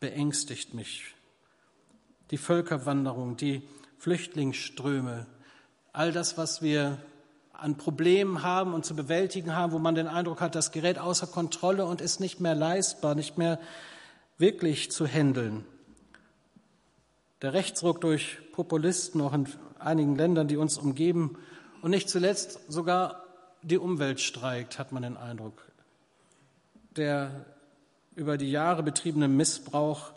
beängstigt 0.00 0.74
mich. 0.74 1.14
Die 2.30 2.38
Völkerwanderung, 2.38 3.36
die 3.36 3.62
Flüchtlingsströme, 3.98 5.26
all 5.92 6.12
das, 6.12 6.38
was 6.38 6.62
wir 6.62 6.98
an 7.52 7.76
Problemen 7.76 8.42
haben 8.42 8.74
und 8.74 8.84
zu 8.84 8.96
bewältigen 8.96 9.54
haben, 9.54 9.72
wo 9.72 9.78
man 9.78 9.94
den 9.94 10.08
Eindruck 10.08 10.40
hat, 10.40 10.54
das 10.54 10.72
gerät 10.72 10.98
außer 10.98 11.26
Kontrolle 11.26 11.86
und 11.86 12.00
ist 12.00 12.18
nicht 12.18 12.40
mehr 12.40 12.54
leistbar, 12.54 13.14
nicht 13.14 13.38
mehr 13.38 13.60
wirklich 14.38 14.90
zu 14.90 15.06
handeln. 15.06 15.64
Der 17.44 17.52
Rechtsruck 17.52 18.00
durch 18.00 18.38
Populisten 18.52 19.20
auch 19.20 19.34
in 19.34 19.46
einigen 19.78 20.16
Ländern, 20.16 20.48
die 20.48 20.56
uns 20.56 20.78
umgeben 20.78 21.36
und 21.82 21.90
nicht 21.90 22.08
zuletzt 22.08 22.58
sogar 22.72 23.22
die 23.60 23.76
Umwelt 23.76 24.18
streikt, 24.18 24.78
hat 24.78 24.92
man 24.92 25.02
den 25.02 25.18
Eindruck. 25.18 25.70
Der 26.96 27.44
über 28.14 28.38
die 28.38 28.50
Jahre 28.50 28.82
betriebene 28.82 29.28
Missbrauch 29.28 30.12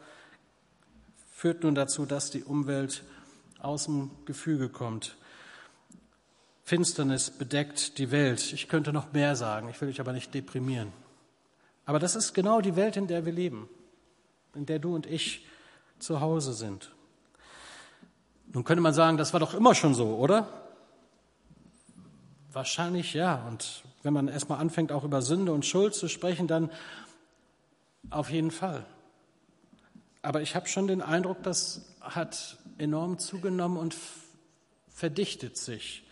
führt 1.29 1.63
nun 1.63 1.75
dazu, 1.75 2.05
dass 2.05 2.31
die 2.31 2.45
Umwelt 2.45 3.03
aus 3.59 3.87
dem 3.87 4.09
Gefüge 4.23 4.69
kommt. 4.69 5.17
Finsternis 6.63 7.29
bedeckt 7.29 7.97
die 7.97 8.09
Welt. 8.11 8.53
Ich 8.53 8.69
könnte 8.69 8.93
noch 8.93 9.11
mehr 9.11 9.35
sagen, 9.35 9.67
ich 9.67 9.81
will 9.81 9.89
euch 9.89 9.99
aber 9.99 10.13
nicht 10.13 10.33
deprimieren. 10.33 10.93
Aber 11.85 11.99
das 11.99 12.15
ist 12.15 12.31
genau 12.31 12.61
die 12.61 12.77
Welt, 12.77 12.95
in 12.95 13.07
der 13.07 13.25
wir 13.25 13.33
leben, 13.33 13.67
in 14.55 14.65
der 14.65 14.79
du 14.79 14.95
und 14.95 15.05
ich 15.05 15.45
zu 15.99 16.21
Hause 16.21 16.53
sind. 16.53 16.93
Nun 18.53 18.63
könnte 18.63 18.81
man 18.81 18.93
sagen, 18.93 19.17
das 19.17 19.33
war 19.33 19.39
doch 19.39 19.53
immer 19.53 19.75
schon 19.75 19.93
so, 19.93 20.15
oder? 20.15 20.47
Wahrscheinlich 22.51 23.13
ja. 23.13 23.45
Und 23.47 23.83
wenn 24.03 24.13
man 24.13 24.27
erstmal 24.27 24.59
anfängt, 24.59 24.91
auch 24.91 25.03
über 25.03 25.21
Sünde 25.21 25.51
und 25.51 25.65
Schuld 25.65 25.93
zu 25.93 26.07
sprechen, 26.07 26.47
dann 26.47 26.71
auf 28.09 28.29
jeden 28.29 28.51
Fall. 28.51 28.85
Aber 30.21 30.41
ich 30.41 30.55
habe 30.55 30.67
schon 30.67 30.87
den 30.87 31.01
Eindruck, 31.01 31.43
das 31.43 31.95
hat 32.01 32.57
enorm 32.77 33.19
zugenommen 33.19 33.77
und 33.77 33.95
verdichtet 34.89 35.57
sich. 35.57 36.03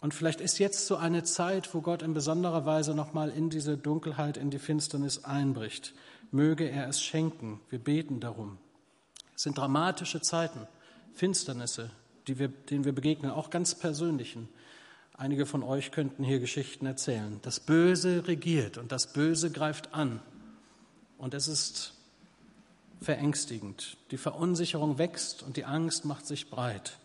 Und 0.00 0.14
vielleicht 0.14 0.40
ist 0.40 0.58
jetzt 0.58 0.86
so 0.86 0.96
eine 0.96 1.22
Zeit, 1.22 1.72
wo 1.74 1.80
Gott 1.80 2.02
in 2.02 2.14
besonderer 2.14 2.66
Weise 2.66 2.94
nochmal 2.94 3.30
in 3.30 3.50
diese 3.50 3.76
Dunkelheit, 3.76 4.36
in 4.36 4.50
die 4.50 4.58
Finsternis 4.58 5.24
einbricht. 5.24 5.94
Möge 6.32 6.68
er 6.68 6.88
es 6.88 7.00
schenken. 7.00 7.60
Wir 7.68 7.78
beten 7.78 8.18
darum. 8.18 8.58
Es 9.36 9.44
sind 9.44 9.58
dramatische 9.58 10.20
Zeiten, 10.20 10.66
Finsternisse, 11.14 11.90
wir, 12.26 12.48
denen 12.48 12.84
wir 12.84 12.92
begegnen, 12.92 13.30
auch 13.30 13.50
ganz 13.50 13.74
persönlichen. 13.74 14.48
Einige 15.14 15.46
von 15.46 15.62
euch 15.62 15.92
könnten 15.92 16.24
hier 16.24 16.40
Geschichten 16.40 16.86
erzählen. 16.86 17.38
Das 17.42 17.60
Böse 17.60 18.26
regiert 18.26 18.78
und 18.78 18.92
das 18.92 19.12
Böse 19.12 19.50
greift 19.50 19.94
an. 19.94 20.20
Und 21.18 21.34
es 21.34 21.48
ist 21.48 21.94
verängstigend. 23.00 23.96
Die 24.10 24.16
Verunsicherung 24.16 24.98
wächst 24.98 25.42
und 25.42 25.56
die 25.56 25.64
Angst 25.64 26.04
macht 26.04 26.26
sich 26.26 26.50
breit. 26.50 26.98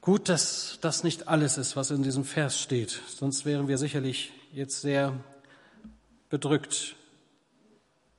Gut, 0.00 0.28
dass 0.28 0.78
das 0.82 1.02
nicht 1.02 1.26
alles 1.26 1.58
ist, 1.58 1.74
was 1.74 1.90
in 1.90 2.02
diesem 2.02 2.24
Vers 2.24 2.60
steht, 2.60 3.02
sonst 3.08 3.44
wären 3.44 3.66
wir 3.66 3.76
sicherlich 3.76 4.32
jetzt 4.52 4.80
sehr 4.80 5.18
bedrückt. 6.28 6.94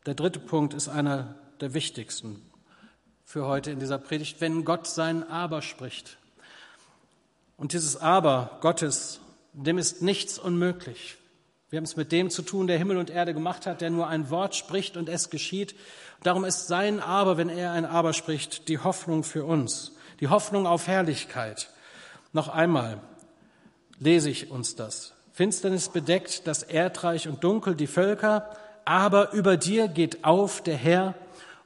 Der 0.05 0.13
dritte 0.13 0.39
Punkt 0.39 0.73
ist 0.73 0.89
einer 0.89 1.35
der 1.61 1.73
wichtigsten 1.73 2.41
für 3.27 3.45
heute 3.45 3.71
in 3.71 3.79
dieser 3.79 3.97
Predigt, 3.97 4.39
wenn 4.39 4.63
Gott 4.63 4.87
sein 4.87 5.29
Aber 5.29 5.61
spricht. 5.61 6.17
Und 7.57 7.73
dieses 7.73 7.97
Aber 7.97 8.57
Gottes, 8.61 9.19
dem 9.51 9.77
ist 9.77 10.01
nichts 10.01 10.39
unmöglich. 10.39 11.17
Wir 11.69 11.75
haben 11.75 11.83
es 11.83 11.97
mit 11.97 12.13
dem 12.13 12.29
zu 12.29 12.41
tun, 12.41 12.67
der 12.67 12.77
Himmel 12.77 12.95
und 12.95 13.09
Erde 13.09 13.33
gemacht 13.33 13.65
hat, 13.65 13.81
der 13.81 13.89
nur 13.89 14.07
ein 14.07 14.29
Wort 14.29 14.55
spricht 14.55 14.95
und 14.95 15.09
es 15.09 15.29
geschieht. 15.29 15.75
Darum 16.23 16.45
ist 16.45 16.67
sein 16.67 17.01
Aber, 17.01 17.35
wenn 17.35 17.49
er 17.49 17.73
ein 17.73 17.83
Aber 17.83 18.13
spricht, 18.13 18.69
die 18.69 18.79
Hoffnung 18.79 19.25
für 19.25 19.43
uns, 19.43 19.91
die 20.21 20.29
Hoffnung 20.29 20.65
auf 20.65 20.87
Herrlichkeit. 20.87 21.69
Noch 22.31 22.47
einmal 22.47 23.01
lese 23.99 24.29
ich 24.29 24.51
uns 24.51 24.75
das. 24.75 25.15
Finsternis 25.33 25.89
bedeckt 25.89 26.47
das 26.47 26.63
Erdreich 26.63 27.27
und 27.27 27.43
dunkel 27.43 27.75
die 27.75 27.87
Völker, 27.87 28.55
aber 28.85 29.33
über 29.33 29.57
dir 29.57 29.89
geht 29.89 30.23
auf 30.23 30.63
der 30.63 30.77
Herr 30.77 31.13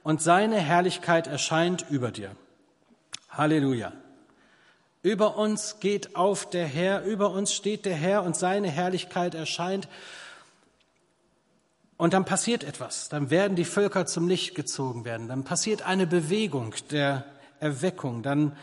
und 0.02 0.22
seine 0.22 0.56
Herrlichkeit 0.56 1.26
erscheint 1.26 1.86
über 1.90 2.10
dir. 2.10 2.34
Halleluja. 3.30 3.92
Über 5.02 5.36
uns 5.36 5.80
geht 5.80 6.14
auf 6.14 6.48
der 6.48 6.66
Herr, 6.66 7.02
über 7.04 7.30
uns 7.30 7.52
steht 7.52 7.86
der 7.86 7.94
Herr 7.94 8.22
und 8.22 8.36
seine 8.36 8.68
Herrlichkeit 8.68 9.34
erscheint. 9.34 9.88
Und 11.96 12.14
dann 12.14 12.24
passiert 12.24 12.64
etwas, 12.64 13.08
dann 13.08 13.30
werden 13.30 13.56
die 13.56 13.64
Völker 13.64 14.06
zum 14.06 14.28
Licht 14.28 14.54
gezogen 14.54 15.04
werden, 15.04 15.28
dann 15.28 15.44
passiert 15.44 15.82
eine 15.82 16.06
Bewegung 16.06 16.74
der 16.90 17.24
Erweckung, 17.60 18.22
dann 18.22 18.56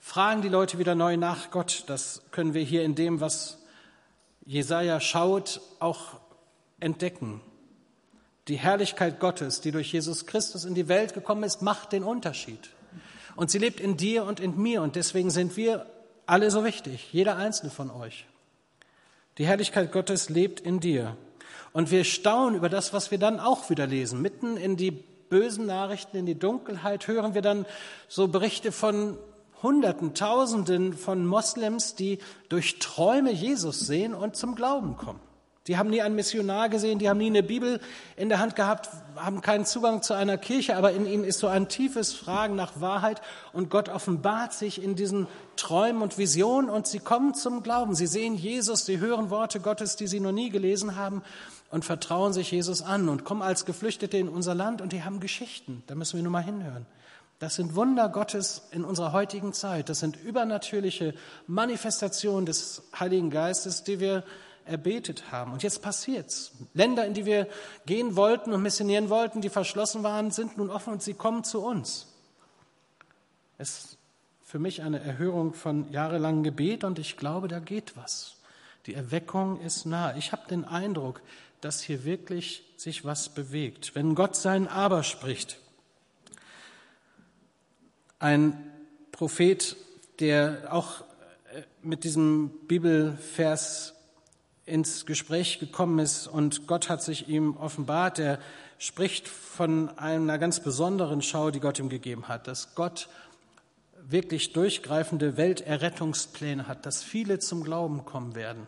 fragen 0.00 0.42
die 0.42 0.48
Leute 0.48 0.78
wieder 0.78 0.94
neu 0.94 1.16
nach 1.16 1.50
Gott. 1.50 1.84
Das 1.86 2.22
können 2.30 2.54
wir 2.54 2.62
hier 2.62 2.82
in 2.84 2.94
dem, 2.94 3.20
was 3.20 3.58
Jesaja 4.44 5.00
schaut, 5.00 5.60
auch 5.78 6.20
entdecken. 6.80 7.40
Die 8.48 8.56
Herrlichkeit 8.56 9.20
Gottes, 9.20 9.60
die 9.60 9.70
durch 9.70 9.92
Jesus 9.92 10.26
Christus 10.26 10.64
in 10.64 10.74
die 10.74 10.88
Welt 10.88 11.14
gekommen 11.14 11.44
ist, 11.44 11.62
macht 11.62 11.92
den 11.92 12.02
Unterschied. 12.02 12.70
Und 13.36 13.50
sie 13.50 13.58
lebt 13.58 13.80
in 13.80 13.96
dir 13.96 14.24
und 14.24 14.40
in 14.40 14.56
mir. 14.60 14.82
Und 14.82 14.96
deswegen 14.96 15.30
sind 15.30 15.56
wir 15.56 15.86
alle 16.26 16.50
so 16.50 16.64
wichtig, 16.64 17.12
jeder 17.12 17.36
einzelne 17.36 17.70
von 17.70 17.90
euch. 17.90 18.26
Die 19.38 19.46
Herrlichkeit 19.46 19.92
Gottes 19.92 20.28
lebt 20.28 20.60
in 20.60 20.80
dir. 20.80 21.16
Und 21.72 21.90
wir 21.90 22.04
staunen 22.04 22.56
über 22.56 22.68
das, 22.68 22.92
was 22.92 23.10
wir 23.10 23.18
dann 23.18 23.40
auch 23.40 23.70
wieder 23.70 23.86
lesen. 23.86 24.20
Mitten 24.20 24.56
in 24.56 24.76
die 24.76 24.90
bösen 24.90 25.66
Nachrichten, 25.66 26.16
in 26.16 26.26
die 26.26 26.38
Dunkelheit 26.38 27.06
hören 27.06 27.34
wir 27.34 27.42
dann 27.42 27.66
so 28.08 28.28
Berichte 28.28 28.72
von 28.72 29.16
Hunderten, 29.62 30.14
Tausenden 30.14 30.94
von 30.94 31.26
Moslems, 31.26 31.94
die 31.94 32.18
durch 32.48 32.78
Träume 32.78 33.30
Jesus 33.30 33.80
sehen 33.80 34.14
und 34.14 34.36
zum 34.36 34.54
Glauben 34.54 34.96
kommen. 34.96 35.20
Die 35.66 35.76
haben 35.76 35.90
nie 35.90 36.00
einen 36.00 36.14
Missionar 36.14 36.70
gesehen, 36.70 36.98
die 36.98 37.08
haben 37.08 37.18
nie 37.18 37.26
eine 37.26 37.42
Bibel 37.42 37.80
in 38.16 38.30
der 38.30 38.38
Hand 38.38 38.56
gehabt, 38.56 38.88
haben 39.14 39.42
keinen 39.42 39.66
Zugang 39.66 40.02
zu 40.02 40.14
einer 40.14 40.38
Kirche, 40.38 40.74
aber 40.74 40.92
in 40.92 41.04
ihnen 41.04 41.22
ist 41.22 41.38
so 41.38 41.48
ein 41.48 41.68
tiefes 41.68 42.14
Fragen 42.14 42.56
nach 42.56 42.80
Wahrheit 42.80 43.20
und 43.52 43.68
Gott 43.68 43.90
offenbart 43.90 44.54
sich 44.54 44.82
in 44.82 44.96
diesen 44.96 45.26
Träumen 45.56 46.00
und 46.00 46.16
Visionen 46.16 46.70
und 46.70 46.86
sie 46.86 46.98
kommen 46.98 47.34
zum 47.34 47.62
Glauben. 47.62 47.94
Sie 47.94 48.06
sehen 48.06 48.36
Jesus, 48.36 48.86
sie 48.86 49.00
hören 49.00 49.28
Worte 49.28 49.60
Gottes, 49.60 49.96
die 49.96 50.06
sie 50.06 50.20
noch 50.20 50.32
nie 50.32 50.48
gelesen 50.48 50.96
haben 50.96 51.22
und 51.70 51.84
vertrauen 51.84 52.32
sich 52.32 52.50
Jesus 52.50 52.80
an 52.80 53.10
und 53.10 53.24
kommen 53.24 53.42
als 53.42 53.66
Geflüchtete 53.66 54.16
in 54.16 54.30
unser 54.30 54.54
Land 54.54 54.80
und 54.80 54.92
die 54.92 55.04
haben 55.04 55.20
Geschichten. 55.20 55.82
Da 55.86 55.94
müssen 55.94 56.16
wir 56.16 56.22
nur 56.22 56.32
mal 56.32 56.42
hinhören. 56.42 56.86
Das 57.38 57.54
sind 57.54 57.74
Wunder 57.74 58.08
Gottes 58.08 58.68
in 58.70 58.84
unserer 58.84 59.12
heutigen 59.12 59.52
Zeit. 59.52 59.88
Das 59.88 60.00
sind 60.00 60.16
übernatürliche 60.22 61.14
Manifestationen 61.46 62.44
des 62.44 62.82
Heiligen 62.98 63.30
Geistes, 63.30 63.82
die 63.84 64.00
wir 64.00 64.24
erbetet 64.70 65.30
haben. 65.30 65.52
Und 65.52 65.62
jetzt 65.62 65.82
passiert's. 65.82 66.52
Länder, 66.72 67.04
in 67.04 67.14
die 67.14 67.26
wir 67.26 67.48
gehen 67.86 68.16
wollten 68.16 68.52
und 68.52 68.62
missionieren 68.62 69.10
wollten, 69.10 69.40
die 69.40 69.50
verschlossen 69.50 70.02
waren, 70.02 70.30
sind 70.30 70.56
nun 70.56 70.70
offen 70.70 70.94
und 70.94 71.02
sie 71.02 71.14
kommen 71.14 71.44
zu 71.44 71.60
uns. 71.60 72.06
Es 73.58 73.78
ist 73.78 73.98
für 74.42 74.58
mich 74.58 74.82
eine 74.82 75.00
Erhörung 75.00 75.52
von 75.54 75.90
jahrelangem 75.92 76.42
Gebet 76.42 76.84
und 76.84 76.98
ich 76.98 77.16
glaube, 77.16 77.48
da 77.48 77.58
geht 77.58 77.96
was. 77.96 78.36
Die 78.86 78.94
Erweckung 78.94 79.60
ist 79.60 79.84
nah. 79.84 80.16
Ich 80.16 80.32
habe 80.32 80.48
den 80.48 80.64
Eindruck, 80.64 81.20
dass 81.60 81.82
hier 81.82 82.04
wirklich 82.04 82.64
sich 82.76 83.04
was 83.04 83.28
bewegt. 83.28 83.94
Wenn 83.94 84.14
Gott 84.14 84.34
sein 84.34 84.66
Aber 84.66 85.02
spricht, 85.02 85.58
ein 88.18 88.70
Prophet, 89.12 89.76
der 90.20 90.68
auch 90.70 91.00
äh, 91.52 91.62
mit 91.82 92.04
diesem 92.04 92.50
Bibelvers 92.66 93.94
ins 94.66 95.06
Gespräch 95.06 95.58
gekommen 95.58 95.98
ist 95.98 96.26
und 96.26 96.66
Gott 96.66 96.88
hat 96.88 97.02
sich 97.02 97.28
ihm 97.28 97.56
offenbart. 97.56 98.18
Er 98.18 98.38
spricht 98.78 99.28
von 99.28 99.88
einer 99.98 100.38
ganz 100.38 100.60
besonderen 100.60 101.22
Schau, 101.22 101.50
die 101.50 101.60
Gott 101.60 101.78
ihm 101.78 101.88
gegeben 101.88 102.28
hat, 102.28 102.46
dass 102.46 102.74
Gott 102.74 103.08
wirklich 104.02 104.52
durchgreifende 104.52 105.36
Welterrettungspläne 105.36 106.66
hat, 106.66 106.86
dass 106.86 107.02
viele 107.02 107.38
zum 107.38 107.62
Glauben 107.62 108.04
kommen 108.04 108.34
werden, 108.34 108.66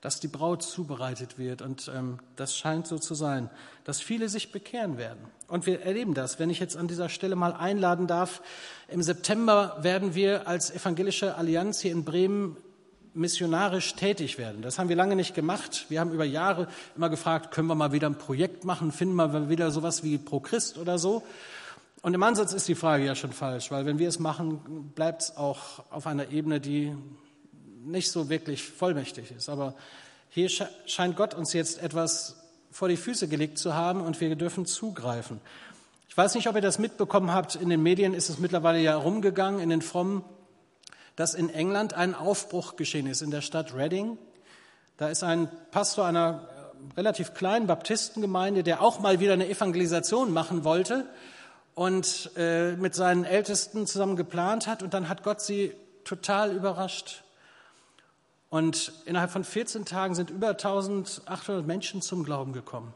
dass 0.00 0.20
die 0.20 0.28
Braut 0.28 0.62
zubereitet 0.62 1.38
wird 1.38 1.62
und 1.62 1.90
ähm, 1.94 2.18
das 2.36 2.56
scheint 2.56 2.86
so 2.86 2.98
zu 2.98 3.14
sein, 3.14 3.50
dass 3.84 4.00
viele 4.00 4.28
sich 4.28 4.52
bekehren 4.52 4.98
werden. 4.98 5.20
Und 5.48 5.66
wir 5.66 5.82
erleben 5.82 6.14
das. 6.14 6.38
Wenn 6.38 6.50
ich 6.50 6.58
jetzt 6.58 6.76
an 6.76 6.88
dieser 6.88 7.08
Stelle 7.08 7.36
mal 7.36 7.52
einladen 7.52 8.06
darf, 8.06 8.42
im 8.88 9.02
September 9.02 9.78
werden 9.80 10.14
wir 10.14 10.48
als 10.48 10.70
Evangelische 10.70 11.36
Allianz 11.36 11.80
hier 11.80 11.92
in 11.92 12.04
Bremen 12.04 12.56
missionarisch 13.16 13.94
tätig 13.94 14.38
werden. 14.38 14.62
Das 14.62 14.78
haben 14.78 14.88
wir 14.88 14.96
lange 14.96 15.16
nicht 15.16 15.34
gemacht. 15.34 15.86
Wir 15.88 16.00
haben 16.00 16.12
über 16.12 16.24
Jahre 16.24 16.68
immer 16.96 17.08
gefragt, 17.08 17.50
können 17.50 17.66
wir 17.66 17.74
mal 17.74 17.92
wieder 17.92 18.08
ein 18.08 18.18
Projekt 18.18 18.64
machen, 18.64 18.92
finden 18.92 19.16
wir 19.16 19.48
wieder 19.48 19.70
sowas 19.70 20.04
wie 20.04 20.18
Pro 20.18 20.40
Christ 20.40 20.78
oder 20.78 20.98
so. 20.98 21.22
Und 22.02 22.14
im 22.14 22.22
Ansatz 22.22 22.52
ist 22.52 22.68
die 22.68 22.74
Frage 22.74 23.04
ja 23.04 23.14
schon 23.14 23.32
falsch, 23.32 23.70
weil 23.70 23.86
wenn 23.86 23.98
wir 23.98 24.08
es 24.08 24.18
machen, 24.18 24.92
bleibt 24.94 25.22
es 25.22 25.36
auch 25.36 25.82
auf 25.90 26.06
einer 26.06 26.30
Ebene, 26.30 26.60
die 26.60 26.94
nicht 27.84 28.10
so 28.10 28.28
wirklich 28.28 28.62
vollmächtig 28.62 29.32
ist. 29.32 29.48
Aber 29.48 29.74
hier 30.28 30.48
scheint 30.48 31.16
Gott 31.16 31.34
uns 31.34 31.52
jetzt 31.52 31.82
etwas 31.82 32.36
vor 32.70 32.88
die 32.88 32.96
Füße 32.96 33.26
gelegt 33.28 33.58
zu 33.58 33.74
haben 33.74 34.02
und 34.02 34.20
wir 34.20 34.36
dürfen 34.36 34.66
zugreifen. 34.66 35.40
Ich 36.08 36.16
weiß 36.16 36.34
nicht, 36.34 36.48
ob 36.48 36.54
ihr 36.54 36.62
das 36.62 36.78
mitbekommen 36.78 37.32
habt. 37.32 37.54
In 37.56 37.70
den 37.70 37.82
Medien 37.82 38.14
ist 38.14 38.28
es 38.28 38.38
mittlerweile 38.38 38.80
ja 38.80 38.96
rumgegangen, 38.96 39.60
in 39.60 39.70
den 39.70 39.82
frommen 39.82 40.22
dass 41.16 41.34
in 41.34 41.50
England 41.50 41.94
ein 41.94 42.14
Aufbruch 42.14 42.76
geschehen 42.76 43.06
ist 43.06 43.22
in 43.22 43.30
der 43.30 43.40
Stadt 43.40 43.74
Reading. 43.74 44.18
Da 44.98 45.08
ist 45.08 45.22
ein 45.22 45.48
Pastor 45.70 46.06
einer 46.06 46.48
äh, 46.94 46.94
relativ 46.96 47.34
kleinen 47.34 47.66
Baptistengemeinde, 47.66 48.62
der 48.62 48.82
auch 48.82 49.00
mal 49.00 49.18
wieder 49.18 49.32
eine 49.32 49.48
Evangelisation 49.48 50.32
machen 50.32 50.64
wollte 50.64 51.06
und 51.74 52.30
äh, 52.36 52.72
mit 52.72 52.94
seinen 52.94 53.24
Ältesten 53.24 53.86
zusammen 53.86 54.16
geplant 54.16 54.66
hat. 54.66 54.82
Und 54.82 54.94
dann 54.94 55.08
hat 55.08 55.22
Gott 55.22 55.40
sie 55.40 55.74
total 56.04 56.54
überrascht. 56.54 57.24
Und 58.48 58.92
innerhalb 59.06 59.30
von 59.30 59.44
14 59.44 59.84
Tagen 59.84 60.14
sind 60.14 60.30
über 60.30 60.48
1800 60.50 61.66
Menschen 61.66 62.00
zum 62.00 62.24
Glauben 62.24 62.52
gekommen. 62.52 62.94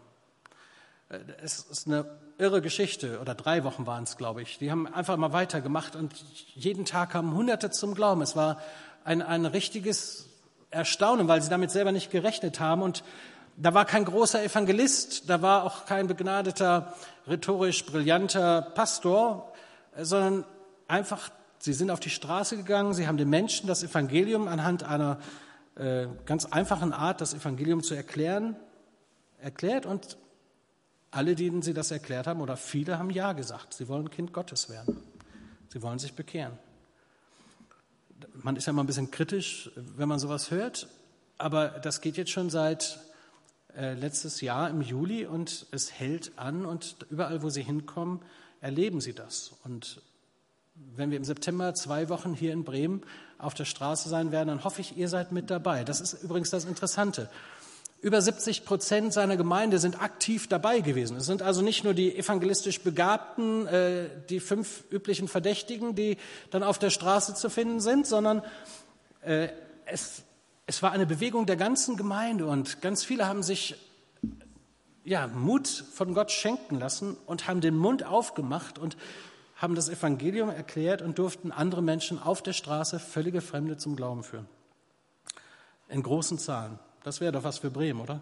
Äh, 1.09 1.19
es 1.43 1.61
ist 1.61 1.87
eine 1.87 2.07
irre 2.41 2.63
Geschichte, 2.63 3.21
oder 3.21 3.35
drei 3.35 3.65
Wochen 3.65 3.87
waren 3.87 4.05
es, 4.05 4.17
glaube 4.17 4.43
ich. 4.43 4.59
Die 4.59 4.71
haben 4.71 4.87
einfach 4.87 5.17
mal 5.17 5.33
weitergemacht 5.33 5.95
und 5.95 6.13
jeden 6.55 6.85
Tag 6.85 7.11
kamen 7.11 7.35
Hunderte 7.35 7.71
zum 7.71 7.95
Glauben. 7.95 8.23
Es 8.23 8.35
war 8.35 8.59
ein, 9.05 9.23
ein 9.23 9.47
richtiges 9.47 10.27
Erstaunen, 10.71 11.29
weil 11.29 11.43
sie 11.43 11.51
damit 11.51 11.71
selber 11.71 11.93
nicht 11.93 12.11
gerechnet 12.11 12.61
haben. 12.61 12.83
Und 12.83 13.05
da 13.57 13.75
war 13.75 13.85
kein 13.85 14.05
großer 14.05 14.43
Evangelist, 14.43 15.29
da 15.29 15.43
war 15.43 15.65
auch 15.65 15.85
kein 15.85 16.07
begnadeter, 16.07 16.95
rhetorisch 17.27 17.85
brillanter 17.85 18.63
Pastor, 18.63 19.53
sondern 19.99 20.45
einfach, 20.89 21.31
sie 21.59 21.73
sind 21.73 21.91
auf 21.91 22.01
die 22.01 22.11
Straße 22.11 22.57
gegangen, 22.57 22.95
sie 22.95 23.07
haben 23.07 23.17
den 23.17 23.29
Menschen 23.29 23.67
das 23.67 23.83
Evangelium 23.83 24.49
anhand 24.49 24.83
einer 24.83 25.19
äh, 25.77 26.07
ganz 26.25 26.47
einfachen 26.47 26.93
Art, 26.93 27.21
das 27.21 27.35
Evangelium 27.35 27.83
zu 27.83 27.95
erklären, 27.95 28.57
erklärt 29.41 29.87
und 29.87 30.17
alle, 31.11 31.35
denen 31.35 31.63
sie 31.63 31.75
das 31.75 31.91
erklärt 31.91 32.27
haben, 32.27 32.41
oder 32.41 32.57
viele 32.57 32.99
haben 32.99 33.11
Ja 33.11 33.33
gesagt. 33.33 33.75
Sie 33.75 33.89
wollen 33.89 34.11
Kind 34.11 34.33
Gottes 34.33 34.69
werden. 34.69 34.97
Sie 35.69 35.83
wollen 35.83 35.99
sich 35.99 36.15
bekehren. 36.15 36.59
Man 38.35 38.57
ist 38.57 38.67
ja 38.67 38.73
immer 38.73 38.83
ein 38.83 38.87
bisschen 38.87 39.11
kritisch, 39.11 39.71
wenn 39.75 40.09
man 40.09 40.19
sowas 40.19 40.51
hört, 40.51 40.89
aber 41.39 41.69
das 41.69 42.01
geht 42.01 42.17
jetzt 42.17 42.31
schon 42.31 42.51
seit 42.51 43.01
äh, 43.77 43.95
letztes 43.95 44.41
Jahr 44.41 44.69
im 44.69 44.83
Juli 44.83 45.27
und 45.27 45.67
es 45.71 45.93
hält 45.93 46.33
an 46.37 46.67
und 46.67 46.97
überall, 47.09 47.43
wo 47.43 47.51
sie 47.51 47.63
hinkommen, 47.63 48.21
erleben 48.61 49.01
sie 49.01 49.15
das. 49.15 49.53
Und 49.65 50.03
wenn 50.75 51.11
wir 51.11 51.17
im 51.17 51.25
September 51.25 51.75
zwei 51.75 52.09
Wochen 52.09 52.35
hier 52.35 52.53
in 52.53 52.65
Bremen 52.65 53.03
auf 53.39 53.55
der 53.55 53.65
Straße 53.65 54.09
sein 54.09 54.33
werden, 54.33 54.49
dann 54.49 54.65
hoffe 54.65 54.81
ich, 54.81 54.97
ihr 54.97 55.09
seid 55.09 55.33
mit 55.33 55.51
dabei. 55.51 55.85
Das 55.85 56.01
ist 56.01 56.23
übrigens 56.23 56.51
das 56.51 56.65
Interessante. 56.65 57.31
Über 58.03 58.23
70 58.23 58.65
Prozent 58.65 59.13
seiner 59.13 59.37
Gemeinde 59.37 59.79
sind 59.79 60.01
aktiv 60.03 60.49
dabei 60.49 60.81
gewesen. 60.81 61.19
Es 61.19 61.27
sind 61.27 61.43
also 61.43 61.61
nicht 61.61 61.85
nur 61.85 61.93
die 61.93 62.17
evangelistisch 62.17 62.81
Begabten, 62.81 63.67
äh, 63.67 64.09
die 64.31 64.41
fünf 64.41 64.85
üblichen 64.91 65.29
Verdächtigen, 65.29 65.95
die 65.95 66.17
dann 66.51 66.63
auf 66.63 66.79
der 66.79 66.89
Straße 66.89 67.35
zu 67.35 67.51
finden 67.51 67.81
sind, 67.81 68.07
sondern 68.07 68.43
äh, 69.21 69.49
es, 69.85 70.23
es 70.67 70.83
war 70.83 70.93
eine 70.93 71.05
Bewegung 71.05 71.45
der 71.45 71.57
ganzen 71.57 71.99
Gemeinde 71.99 72.47
und 72.47 72.81
ganz 72.81 73.05
viele 73.05 73.27
haben 73.29 73.43
sich 73.43 73.77
ja, 75.05 75.27
Mut 75.27 75.69
von 75.69 76.15
Gott 76.15 76.31
schenken 76.31 76.79
lassen 76.79 77.19
und 77.27 77.49
haben 77.49 77.61
den 77.61 77.77
Mund 77.77 78.05
aufgemacht 78.05 78.79
und 78.79 78.97
haben 79.57 79.75
das 79.75 79.91
Evangelium 79.91 80.49
erklärt 80.49 81.03
und 81.03 81.19
durften 81.19 81.53
andere 81.53 81.83
Menschen 81.83 82.19
auf 82.19 82.43
der 82.43 82.55
Straße, 82.55 82.99
völlige 82.99 83.43
Fremde, 83.43 83.77
zum 83.77 83.95
Glauben 83.95 84.25
führen. 84.25 84.49
In 85.89 86.03
großen 86.03 86.39
Zahlen. 86.39 86.79
Das 87.03 87.21
wäre 87.21 87.33
doch 87.33 87.45
was 87.45 87.59
für 87.59 87.71
Bremen, 87.71 88.01
oder? 88.01 88.21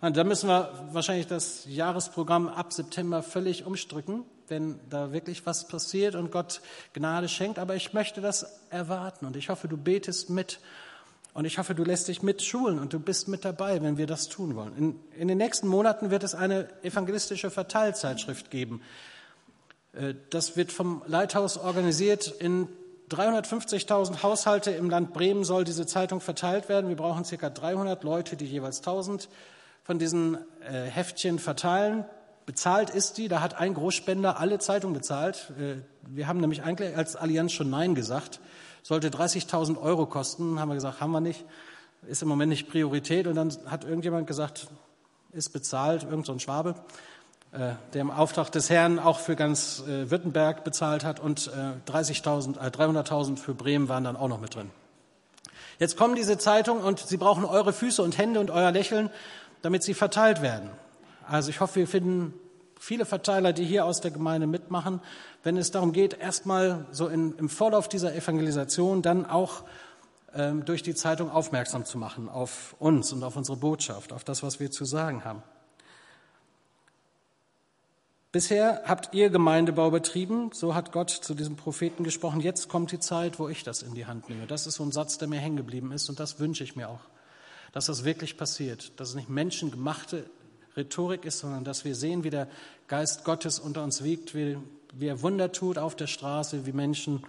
Da 0.00 0.24
müssen 0.24 0.48
wir 0.48 0.88
wahrscheinlich 0.92 1.26
das 1.26 1.64
Jahresprogramm 1.66 2.48
ab 2.48 2.72
September 2.72 3.22
völlig 3.22 3.64
umstricken, 3.64 4.24
wenn 4.46 4.78
da 4.90 5.12
wirklich 5.12 5.46
was 5.46 5.66
passiert 5.66 6.14
und 6.14 6.30
Gott 6.30 6.60
Gnade 6.92 7.28
schenkt. 7.28 7.58
Aber 7.58 7.74
ich 7.74 7.94
möchte 7.94 8.20
das 8.20 8.60
erwarten 8.70 9.26
und 9.26 9.36
ich 9.36 9.48
hoffe, 9.48 9.68
du 9.68 9.76
betest 9.76 10.28
mit 10.30 10.60
und 11.32 11.44
ich 11.44 11.58
hoffe, 11.58 11.74
du 11.74 11.82
lässt 11.82 12.08
dich 12.08 12.22
mitschulen 12.22 12.78
und 12.78 12.92
du 12.92 13.00
bist 13.00 13.28
mit 13.28 13.44
dabei, 13.44 13.82
wenn 13.82 13.98
wir 13.98 14.06
das 14.06 14.28
tun 14.28 14.54
wollen. 14.54 14.76
In, 14.76 15.00
in 15.18 15.28
den 15.28 15.38
nächsten 15.38 15.66
Monaten 15.66 16.10
wird 16.10 16.24
es 16.24 16.34
eine 16.34 16.68
evangelistische 16.82 17.50
Verteilzeitschrift 17.50 18.50
geben. 18.50 18.82
Äh, 19.92 20.14
das 20.30 20.56
wird 20.56 20.72
vom 20.72 21.02
Leithaus 21.06 21.58
organisiert 21.58 22.28
in 22.28 22.68
350.000 23.10 24.22
Haushalte 24.22 24.72
im 24.72 24.90
Land 24.90 25.12
Bremen 25.12 25.44
soll 25.44 25.64
diese 25.64 25.86
Zeitung 25.86 26.20
verteilt 26.20 26.68
werden. 26.68 26.88
Wir 26.88 26.96
brauchen 26.96 27.24
circa 27.24 27.50
300 27.50 28.02
Leute, 28.02 28.36
die 28.36 28.46
jeweils 28.46 28.78
1000 28.78 29.28
von 29.84 29.98
diesen 29.98 30.38
äh, 30.68 30.82
Heftchen 30.86 31.38
verteilen. 31.38 32.04
Bezahlt 32.46 32.90
ist 32.90 33.18
die, 33.18 33.28
da 33.28 33.40
hat 33.40 33.58
ein 33.58 33.74
Großspender 33.74 34.40
alle 34.40 34.58
Zeitungen 34.58 34.94
bezahlt. 34.94 35.52
Äh, 35.58 35.82
wir 36.08 36.26
haben 36.26 36.40
nämlich 36.40 36.62
eigentlich 36.62 36.96
als 36.96 37.14
Allianz 37.14 37.52
schon 37.52 37.70
Nein 37.70 37.94
gesagt. 37.94 38.40
Sollte 38.82 39.08
30.000 39.08 39.80
Euro 39.80 40.06
kosten, 40.06 40.58
haben 40.58 40.68
wir 40.68 40.74
gesagt, 40.74 41.00
haben 41.00 41.12
wir 41.12 41.20
nicht. 41.20 41.44
Ist 42.08 42.22
im 42.22 42.28
Moment 42.28 42.50
nicht 42.50 42.68
Priorität. 42.68 43.26
Und 43.26 43.36
dann 43.36 43.52
hat 43.66 43.84
irgendjemand 43.84 44.26
gesagt, 44.26 44.68
ist 45.32 45.50
bezahlt, 45.50 46.04
irgend 46.04 46.26
so 46.26 46.32
ein 46.32 46.40
Schwabe. 46.40 46.74
Äh, 47.56 47.74
der 47.94 48.02
im 48.02 48.10
Auftrag 48.10 48.52
des 48.52 48.68
Herrn 48.68 48.98
auch 48.98 49.18
für 49.18 49.34
ganz 49.34 49.82
äh, 49.88 50.10
Württemberg 50.10 50.62
bezahlt 50.62 51.04
hat 51.04 51.20
und 51.20 51.50
30.000, 51.88 52.58
äh, 52.58 52.68
300.000 52.68 53.38
für 53.38 53.54
Bremen 53.54 53.88
waren 53.88 54.04
dann 54.04 54.16
auch 54.16 54.28
noch 54.28 54.40
mit 54.40 54.54
drin. 54.54 54.70
Jetzt 55.78 55.96
kommen 55.96 56.16
diese 56.16 56.36
Zeitungen 56.36 56.84
und 56.84 56.98
sie 56.98 57.16
brauchen 57.16 57.46
eure 57.46 57.72
Füße 57.72 58.02
und 58.02 58.18
Hände 58.18 58.40
und 58.40 58.50
euer 58.50 58.72
Lächeln, 58.72 59.08
damit 59.62 59.84
sie 59.84 59.94
verteilt 59.94 60.42
werden. 60.42 60.68
Also 61.26 61.48
ich 61.48 61.60
hoffe, 61.60 61.76
wir 61.76 61.88
finden 61.88 62.34
viele 62.78 63.06
Verteiler, 63.06 63.54
die 63.54 63.64
hier 63.64 63.86
aus 63.86 64.02
der 64.02 64.10
Gemeinde 64.10 64.46
mitmachen, 64.46 65.00
wenn 65.42 65.56
es 65.56 65.70
darum 65.70 65.92
geht, 65.92 66.18
erstmal 66.18 66.84
so 66.90 67.08
in, 67.08 67.38
im 67.38 67.48
Vorlauf 67.48 67.88
dieser 67.88 68.14
Evangelisation 68.14 69.00
dann 69.00 69.24
auch 69.24 69.62
ähm, 70.34 70.66
durch 70.66 70.82
die 70.82 70.94
Zeitung 70.94 71.30
aufmerksam 71.30 71.86
zu 71.86 71.96
machen 71.96 72.28
auf 72.28 72.76
uns 72.78 73.14
und 73.14 73.24
auf 73.24 73.34
unsere 73.34 73.56
Botschaft, 73.56 74.12
auf 74.12 74.24
das, 74.24 74.42
was 74.42 74.60
wir 74.60 74.70
zu 74.70 74.84
sagen 74.84 75.24
haben. 75.24 75.42
Bisher 78.32 78.82
habt 78.84 79.14
ihr 79.14 79.30
Gemeindebau 79.30 79.90
betrieben, 79.90 80.50
so 80.52 80.74
hat 80.74 80.92
Gott 80.92 81.10
zu 81.10 81.34
diesem 81.34 81.56
Propheten 81.56 82.04
gesprochen. 82.04 82.40
Jetzt 82.40 82.68
kommt 82.68 82.92
die 82.92 82.98
Zeit, 82.98 83.38
wo 83.38 83.48
ich 83.48 83.62
das 83.62 83.82
in 83.82 83.94
die 83.94 84.06
Hand 84.06 84.28
nehme. 84.28 84.46
Das 84.46 84.66
ist 84.66 84.74
so 84.74 84.84
ein 84.84 84.92
Satz, 84.92 85.16
der 85.18 85.28
mir 85.28 85.40
hängen 85.40 85.56
geblieben 85.56 85.92
ist 85.92 86.08
und 86.08 86.20
das 86.20 86.38
wünsche 86.38 86.64
ich 86.64 86.76
mir 86.76 86.88
auch, 86.88 87.00
dass 87.72 87.86
das 87.86 88.04
wirklich 88.04 88.36
passiert, 88.36 88.98
dass 89.00 89.10
es 89.10 89.14
nicht 89.14 89.28
menschengemachte 89.28 90.28
Rhetorik 90.76 91.24
ist, 91.24 91.38
sondern 91.38 91.64
dass 91.64 91.84
wir 91.84 91.94
sehen, 91.94 92.24
wie 92.24 92.30
der 92.30 92.48
Geist 92.88 93.24
Gottes 93.24 93.58
unter 93.58 93.82
uns 93.82 94.04
wiegt, 94.04 94.34
wie, 94.34 94.58
wie 94.92 95.06
er 95.06 95.22
Wunder 95.22 95.52
tut 95.52 95.78
auf 95.78 95.96
der 95.96 96.06
Straße, 96.06 96.66
wie 96.66 96.72
Menschen 96.72 97.24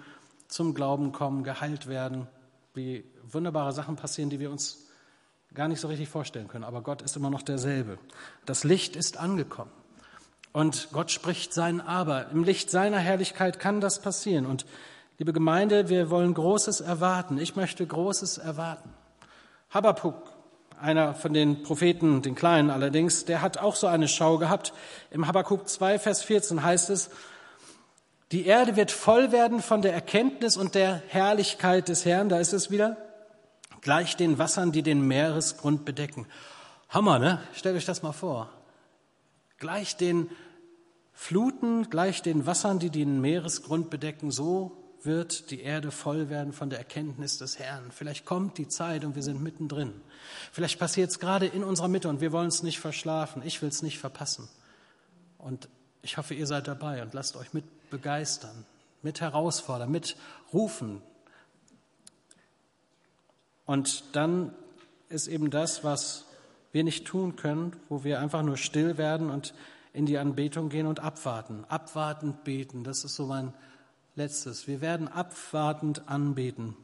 zum 0.48 0.74
Glauben 0.74 1.12
kommen, 1.12 1.44
geheilt 1.44 1.88
werden, 1.88 2.28
wie 2.74 3.06
wunderbare 3.32 3.72
Sachen 3.72 3.96
passieren, 3.96 4.30
die 4.30 4.40
wir 4.40 4.52
uns 4.52 4.88
gar 5.54 5.68
nicht 5.68 5.80
so 5.80 5.88
richtig 5.88 6.10
vorstellen 6.10 6.48
können. 6.48 6.64
Aber 6.64 6.82
Gott 6.82 7.02
ist 7.02 7.16
immer 7.16 7.30
noch 7.30 7.42
derselbe. 7.42 7.98
Das 8.46 8.64
Licht 8.64 8.96
ist 8.96 9.18
angekommen. 9.18 9.72
Und 10.58 10.90
Gott 10.92 11.12
spricht 11.12 11.54
sein 11.54 11.82
Aber. 11.82 12.32
Im 12.32 12.44
Licht 12.44 12.72
seiner 12.72 12.98
Herrlichkeit 12.98 13.60
kann 13.60 13.80
das 13.80 14.02
passieren. 14.02 14.48
Und 14.48 14.66
liebe 15.20 15.32
Gemeinde, 15.32 15.88
wir 15.88 16.10
wollen 16.10 16.34
Großes 16.34 16.82
erwarten. 16.82 17.38
Ich 17.38 17.56
möchte 17.56 17.86
Großes 17.86 18.40
erwarten. 18.40 18.90
Habakkuk, 19.70 20.16
einer 20.82 21.14
von 21.14 21.32
den 21.32 21.62
Propheten, 21.62 22.24
den 22.24 22.34
Kleinen 22.34 22.72
allerdings, 22.72 23.24
der 23.24 23.44
hat 23.44 23.60
auch 23.60 23.76
so 23.76 23.86
eine 23.86 24.08
Schau 24.08 24.40
gehabt. 24.40 24.74
Im 25.12 25.28
Habakkuk 25.28 25.70
2, 25.70 26.00
Vers 26.00 26.24
14 26.24 26.64
heißt 26.64 26.90
es, 26.90 27.12
die 28.32 28.48
Erde 28.48 28.76
wird 28.76 28.90
voll 28.90 29.32
werden 29.32 29.62
von 29.62 29.84
der 29.84 29.94
Erkenntnis 29.94 30.58
und 30.58 30.74
der 30.74 31.04
Herrlichkeit 31.10 31.88
des 31.88 32.04
Herrn. 32.04 32.30
Da 32.30 32.40
ist 32.40 32.54
es 32.54 32.72
wieder. 32.72 32.98
Gleich 33.82 34.18
den 34.18 34.40
Wassern, 34.40 34.72
die 34.72 34.82
den 34.82 35.08
Meeresgrund 35.08 35.86
bedecken. 35.86 36.26
Hammer, 36.90 37.20
ne? 37.20 37.44
Stellt 37.54 37.78
euch 37.78 37.86
das 37.86 38.02
mal 38.02 38.12
vor. 38.12 38.50
Gleich 39.60 39.98
den 39.98 40.32
Fluten 41.20 41.90
gleich 41.90 42.22
den 42.22 42.46
Wassern, 42.46 42.78
die 42.78 42.92
den 42.92 43.20
Meeresgrund 43.20 43.90
bedecken, 43.90 44.30
so 44.30 44.78
wird 45.02 45.50
die 45.50 45.62
Erde 45.62 45.90
voll 45.90 46.30
werden 46.30 46.54
von 46.54 46.70
der 46.70 46.78
Erkenntnis 46.78 47.40
des 47.40 47.58
Herrn. 47.58 47.92
Vielleicht 47.92 48.24
kommt 48.24 48.60
die 48.60 48.68
Zeit 48.68 49.04
und 49.04 49.16
wir 49.16 49.24
sind 49.24 49.42
mittendrin. 49.42 50.00
Vielleicht 50.52 50.80
passiert 50.80 51.10
es 51.10 51.20
gerade 51.20 51.48
in 51.48 51.64
unserer 51.64 51.88
Mitte 51.88 52.08
und 52.08 52.22
wir 52.22 52.32
wollen 52.32 52.50
es 52.50 52.62
nicht 52.62 52.80
verschlafen. 52.80 53.42
Ich 53.44 53.64
will 53.64 53.70
es 53.70 53.82
nicht 53.82 53.98
verpassen. 53.98 54.48
Und 55.40 55.70
ich 56.04 56.18
hoffe, 56.18 56.36
ihr 56.36 56.46
seid 56.46 56.68
dabei 56.68 57.02
und 57.02 57.16
lasst 57.16 57.36
euch 57.36 57.52
mit 57.52 57.66
begeistern, 57.90 58.66
mit 59.02 59.20
herausfordern, 59.20 59.90
mit 59.90 60.18
rufen. 60.54 61.02
Und 63.66 64.04
dann 64.16 64.54
ist 65.10 65.28
eben 65.28 65.50
das, 65.50 65.84
was 65.84 66.26
wir 66.72 66.84
nicht 66.84 67.06
tun 67.06 67.36
können, 67.36 67.76
wo 67.90 68.04
wir 68.04 68.20
einfach 68.20 68.44
nur 68.44 68.56
still 68.56 69.00
werden 69.00 69.32
und 69.32 69.56
in 69.98 70.06
die 70.06 70.20
Anbetung 70.20 70.70
gehen 70.70 70.86
und 70.86 71.00
abwarten. 71.00 71.66
Abwartend 71.70 72.44
beten, 72.44 72.84
das 72.84 73.04
ist 73.04 73.16
so 73.16 73.26
mein 73.26 73.52
letztes. 74.16 74.68
Wir 74.68 74.80
werden 74.80 75.08
abwartend 75.08 76.08
anbeten. 76.08 76.78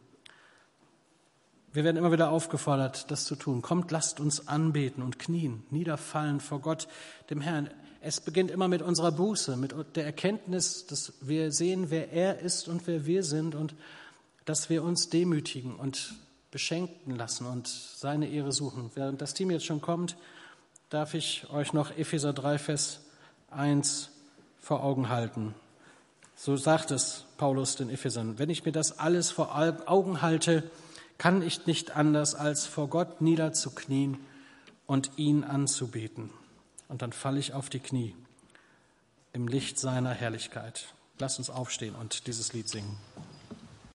Wir 1.71 1.83
werden 1.83 1.97
immer 1.97 2.11
wieder 2.11 2.31
aufgefordert, 2.31 3.11
das 3.11 3.25
zu 3.25 3.35
tun. 3.35 3.61
Kommt, 3.61 3.91
lasst 3.91 4.19
uns 4.19 4.47
anbeten 4.47 5.03
und 5.03 5.19
knien, 5.19 5.63
niederfallen 5.69 6.39
vor 6.39 6.59
Gott, 6.59 6.87
dem 7.29 7.39
Herrn. 7.39 7.69
Es 8.01 8.19
beginnt 8.19 8.49
immer 8.49 8.67
mit 8.67 8.81
unserer 8.81 9.11
Buße, 9.11 9.57
mit 9.57 9.75
der 9.95 10.05
Erkenntnis, 10.05 10.87
dass 10.87 11.13
wir 11.21 11.51
sehen, 11.51 11.91
wer 11.91 12.11
er 12.11 12.39
ist 12.39 12.67
und 12.67 12.87
wer 12.87 13.05
wir 13.05 13.23
sind 13.23 13.53
und 13.53 13.75
dass 14.45 14.71
wir 14.71 14.83
uns 14.83 15.09
demütigen 15.09 15.75
und 15.75 16.15
beschenken 16.49 17.15
lassen 17.15 17.45
und 17.45 17.67
seine 17.67 18.27
Ehre 18.27 18.51
suchen. 18.51 18.89
Während 18.95 19.21
das 19.21 19.35
Team 19.35 19.51
jetzt 19.51 19.65
schon 19.65 19.81
kommt, 19.81 20.17
darf 20.93 21.15
ich 21.15 21.49
euch 21.49 21.73
noch 21.73 21.89
Epheser 21.97 22.33
3, 22.33 22.59
Vers 22.59 22.99
1 23.49 24.11
vor 24.59 24.83
Augen 24.83 25.09
halten. 25.09 25.55
So 26.35 26.55
sagt 26.55 26.91
es 26.91 27.25
Paulus 27.37 27.75
den 27.75 27.89
Ephesern. 27.89 28.37
Wenn 28.37 28.51
ich 28.51 28.63
mir 28.63 28.71
das 28.71 28.99
alles 28.99 29.31
vor 29.31 29.55
Augen 29.87 30.21
halte, 30.21 30.69
kann 31.17 31.41
ich 31.41 31.65
nicht 31.65 31.95
anders, 31.95 32.35
als 32.35 32.67
vor 32.67 32.89
Gott 32.89 33.21
niederzuknien 33.21 34.19
und 34.85 35.09
ihn 35.17 35.43
anzubeten. 35.43 36.29
Und 36.89 37.01
dann 37.01 37.11
falle 37.11 37.39
ich 37.39 37.53
auf 37.53 37.71
die 37.71 37.79
Knie 37.79 38.15
im 39.31 39.47
Licht 39.47 39.79
seiner 39.79 40.11
Herrlichkeit. 40.11 40.93
Lass 41.17 41.39
uns 41.39 41.49
aufstehen 41.49 41.95
und 41.95 42.27
dieses 42.27 42.53
Lied 42.53 42.69
singen. 42.69 42.97